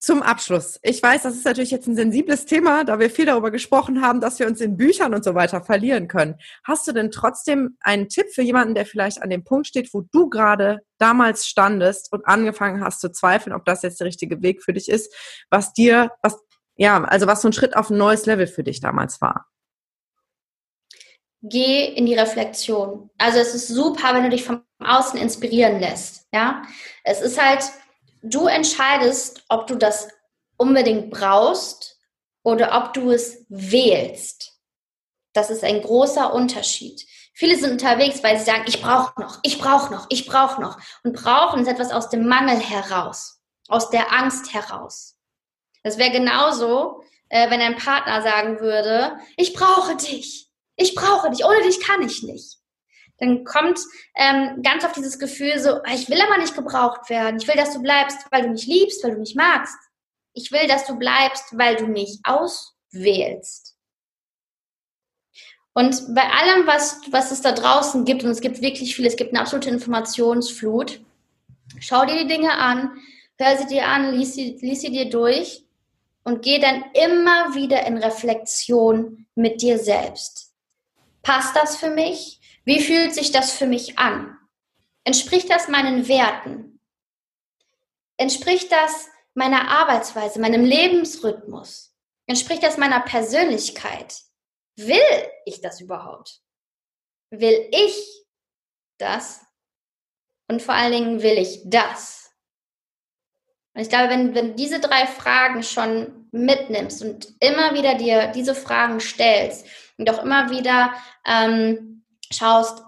[0.04, 0.78] Zum Abschluss.
[0.82, 4.20] Ich weiß, das ist natürlich jetzt ein sensibles Thema, da wir viel darüber gesprochen haben,
[4.20, 6.34] dass wir uns in Büchern und so weiter verlieren können.
[6.62, 10.02] Hast du denn trotzdem einen Tipp für jemanden, der vielleicht an dem Punkt steht, wo
[10.02, 14.62] du gerade damals standest und angefangen hast zu zweifeln, ob das jetzt der richtige Weg
[14.62, 15.10] für dich ist,
[15.48, 16.36] was dir, was,
[16.76, 19.46] ja, also was so ein Schritt auf ein neues Level für dich damals war?
[21.40, 23.08] Geh in die Reflexion.
[23.16, 26.26] Also es ist super, wenn du dich vom Außen inspirieren lässt.
[26.30, 26.62] Ja,
[27.04, 27.64] es ist halt,
[28.24, 30.08] du entscheidest, ob du das
[30.56, 31.98] unbedingt brauchst
[32.42, 34.52] oder ob du es wählst.
[35.32, 37.06] Das ist ein großer Unterschied.
[37.34, 40.78] Viele sind unterwegs, weil sie sagen, ich brauche noch, ich brauche noch, ich brauche noch.
[41.02, 45.16] Und brauchen ist etwas aus dem Mangel heraus, aus der Angst heraus.
[45.82, 51.44] Das wäre genauso, äh, wenn ein Partner sagen würde, ich brauche dich, ich brauche dich,
[51.44, 52.58] ohne dich kann ich nicht
[53.18, 53.78] dann kommt
[54.16, 57.38] ähm, ganz auf dieses Gefühl so, ah, ich will aber nicht gebraucht werden.
[57.40, 59.78] Ich will, dass du bleibst, weil du mich liebst, weil du mich magst.
[60.32, 63.74] Ich will, dass du bleibst, weil du mich auswählst.
[65.74, 69.16] Und bei allem, was, was es da draußen gibt, und es gibt wirklich viel, es
[69.16, 71.00] gibt eine absolute Informationsflut,
[71.80, 72.92] schau dir die Dinge an,
[73.38, 75.64] hör sie dir an, lies sie, lies sie dir durch
[76.22, 80.52] und geh dann immer wieder in Reflexion mit dir selbst.
[81.22, 82.40] Passt das für mich?
[82.64, 84.38] Wie fühlt sich das für mich an?
[85.04, 86.80] Entspricht das meinen Werten?
[88.16, 91.94] Entspricht das meiner Arbeitsweise, meinem Lebensrhythmus?
[92.26, 94.16] Entspricht das meiner Persönlichkeit?
[94.76, 96.40] Will ich das überhaupt?
[97.30, 98.24] Will ich
[98.98, 99.44] das?
[100.48, 102.32] Und vor allen Dingen will ich das?
[103.74, 108.54] Und ich glaube, wenn, wenn diese drei Fragen schon mitnimmst und immer wieder dir diese
[108.54, 109.66] Fragen stellst
[109.98, 110.94] und auch immer wieder
[111.26, 111.93] ähm,
[112.32, 112.82] schaust,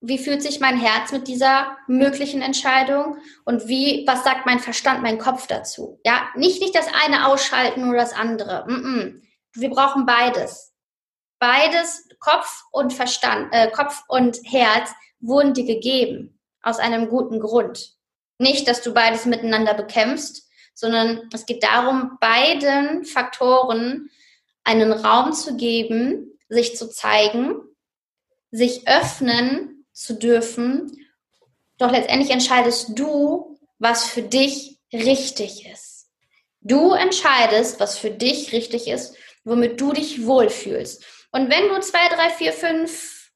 [0.00, 5.02] wie fühlt sich mein Herz mit dieser möglichen Entscheidung und wie, was sagt mein Verstand,
[5.02, 6.00] mein Kopf dazu?
[6.04, 8.64] Ja, nicht, nicht das eine ausschalten oder das andere.
[8.68, 9.22] Mm -mm.
[9.54, 10.72] Wir brauchen beides.
[11.40, 16.38] Beides, Kopf und Verstand, äh, Kopf und Herz wurden dir gegeben.
[16.62, 17.94] Aus einem guten Grund.
[18.38, 24.10] Nicht, dass du beides miteinander bekämpfst, sondern es geht darum, beiden Faktoren
[24.64, 27.67] einen Raum zu geben, sich zu zeigen
[28.50, 30.92] sich öffnen zu dürfen.
[31.78, 36.08] Doch letztendlich entscheidest du, was für dich richtig ist.
[36.60, 41.04] Du entscheidest, was für dich richtig ist, womit du dich wohlfühlst.
[41.30, 43.30] Und wenn du zwei, drei, vier, fünf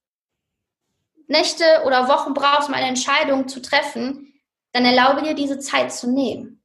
[1.28, 4.32] Nächte oder Wochen brauchst, um eine Entscheidung zu treffen,
[4.72, 6.62] dann erlaube dir diese Zeit zu nehmen.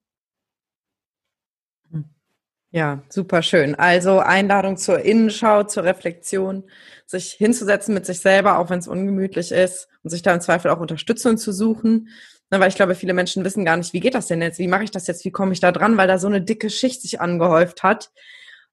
[2.71, 3.75] Ja, super schön.
[3.75, 6.69] Also Einladung zur Innenschau, zur Reflexion,
[7.07, 10.69] sich hinzusetzen mit sich selber, auch wenn es ungemütlich ist und sich da im Zweifel
[10.69, 12.09] auch Unterstützung zu suchen.
[12.49, 14.59] Na, weil ich glaube, viele Menschen wissen gar nicht, wie geht das denn jetzt?
[14.59, 15.25] Wie mache ich das jetzt?
[15.25, 15.97] Wie komme ich da dran?
[15.97, 18.11] Weil da so eine dicke Schicht sich angehäuft hat.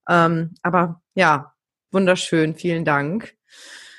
[0.08, 1.54] Ähm, aber ja,
[1.90, 2.54] wunderschön.
[2.54, 3.34] Vielen Dank.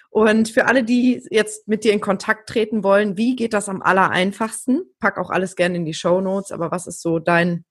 [0.09, 3.81] Und für alle, die jetzt mit dir in Kontakt treten wollen, wie geht das am
[3.81, 4.83] aller einfachsten?
[4.99, 6.51] Pack auch alles gerne in die Show Notes.
[6.51, 7.65] Aber was ist so dein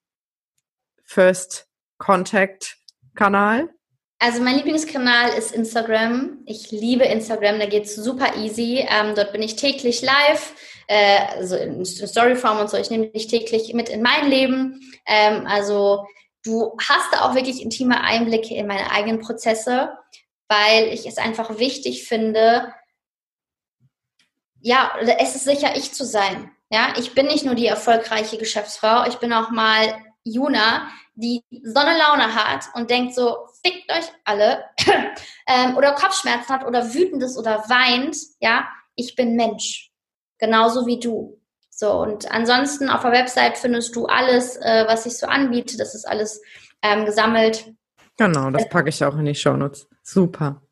[1.04, 3.73] First Contact-Kanal?
[4.18, 6.38] Also mein Lieblingskanal ist Instagram.
[6.46, 8.86] Ich liebe Instagram, da geht es super easy.
[8.88, 10.54] Ähm, dort bin ich täglich live,
[10.86, 12.76] äh, also in Storyform und so.
[12.76, 14.80] Ich nehme dich täglich mit in mein Leben.
[15.06, 16.06] Ähm, also
[16.44, 19.92] du hast da auch wirklich intime Einblicke in meine eigenen Prozesse,
[20.48, 22.72] weil ich es einfach wichtig finde,
[24.60, 26.50] ja, es ist sicher ich zu sein.
[26.70, 29.94] Ja, ich bin nicht nur die erfolgreiche Geschäftsfrau, ich bin auch mal
[30.24, 34.64] Juna, die Sonne Laune hat und denkt so, fickt euch alle,
[35.46, 39.90] ähm, oder Kopfschmerzen hat oder wütend ist oder weint, ja, ich bin Mensch.
[40.38, 41.40] Genauso wie du.
[41.70, 45.76] So, und ansonsten auf der Website findest du alles, äh, was ich so anbiete.
[45.76, 46.40] Das ist alles
[46.82, 47.72] ähm, gesammelt.
[48.16, 49.88] Genau, das packe ich auch in die Shownotes.
[50.02, 50.62] Super.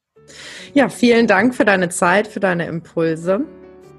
[0.74, 3.44] Ja, vielen Dank für deine Zeit, für deine Impulse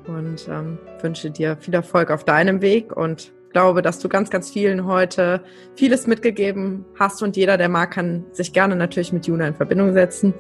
[0.08, 4.52] und ähm, wünsche dir viel Erfolg auf deinem Weg und glaube, dass du ganz, ganz
[4.52, 5.44] vielen heute
[5.76, 9.94] vieles mitgegeben hast und jeder, der mag, kann sich gerne natürlich mit Juna in Verbindung
[9.94, 10.34] setzen.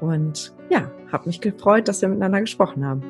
[0.00, 3.02] Und ja, habe mich gefreut, dass wir miteinander gesprochen haben.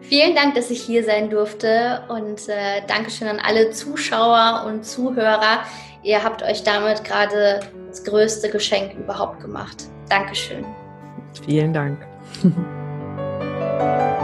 [0.00, 5.60] Vielen Dank, dass ich hier sein durfte und äh, Dankeschön an alle Zuschauer und Zuhörer.
[6.02, 9.88] Ihr habt euch damit gerade das größte Geschenk überhaupt gemacht.
[10.08, 10.64] Dankeschön.
[11.44, 11.98] Vielen Dank.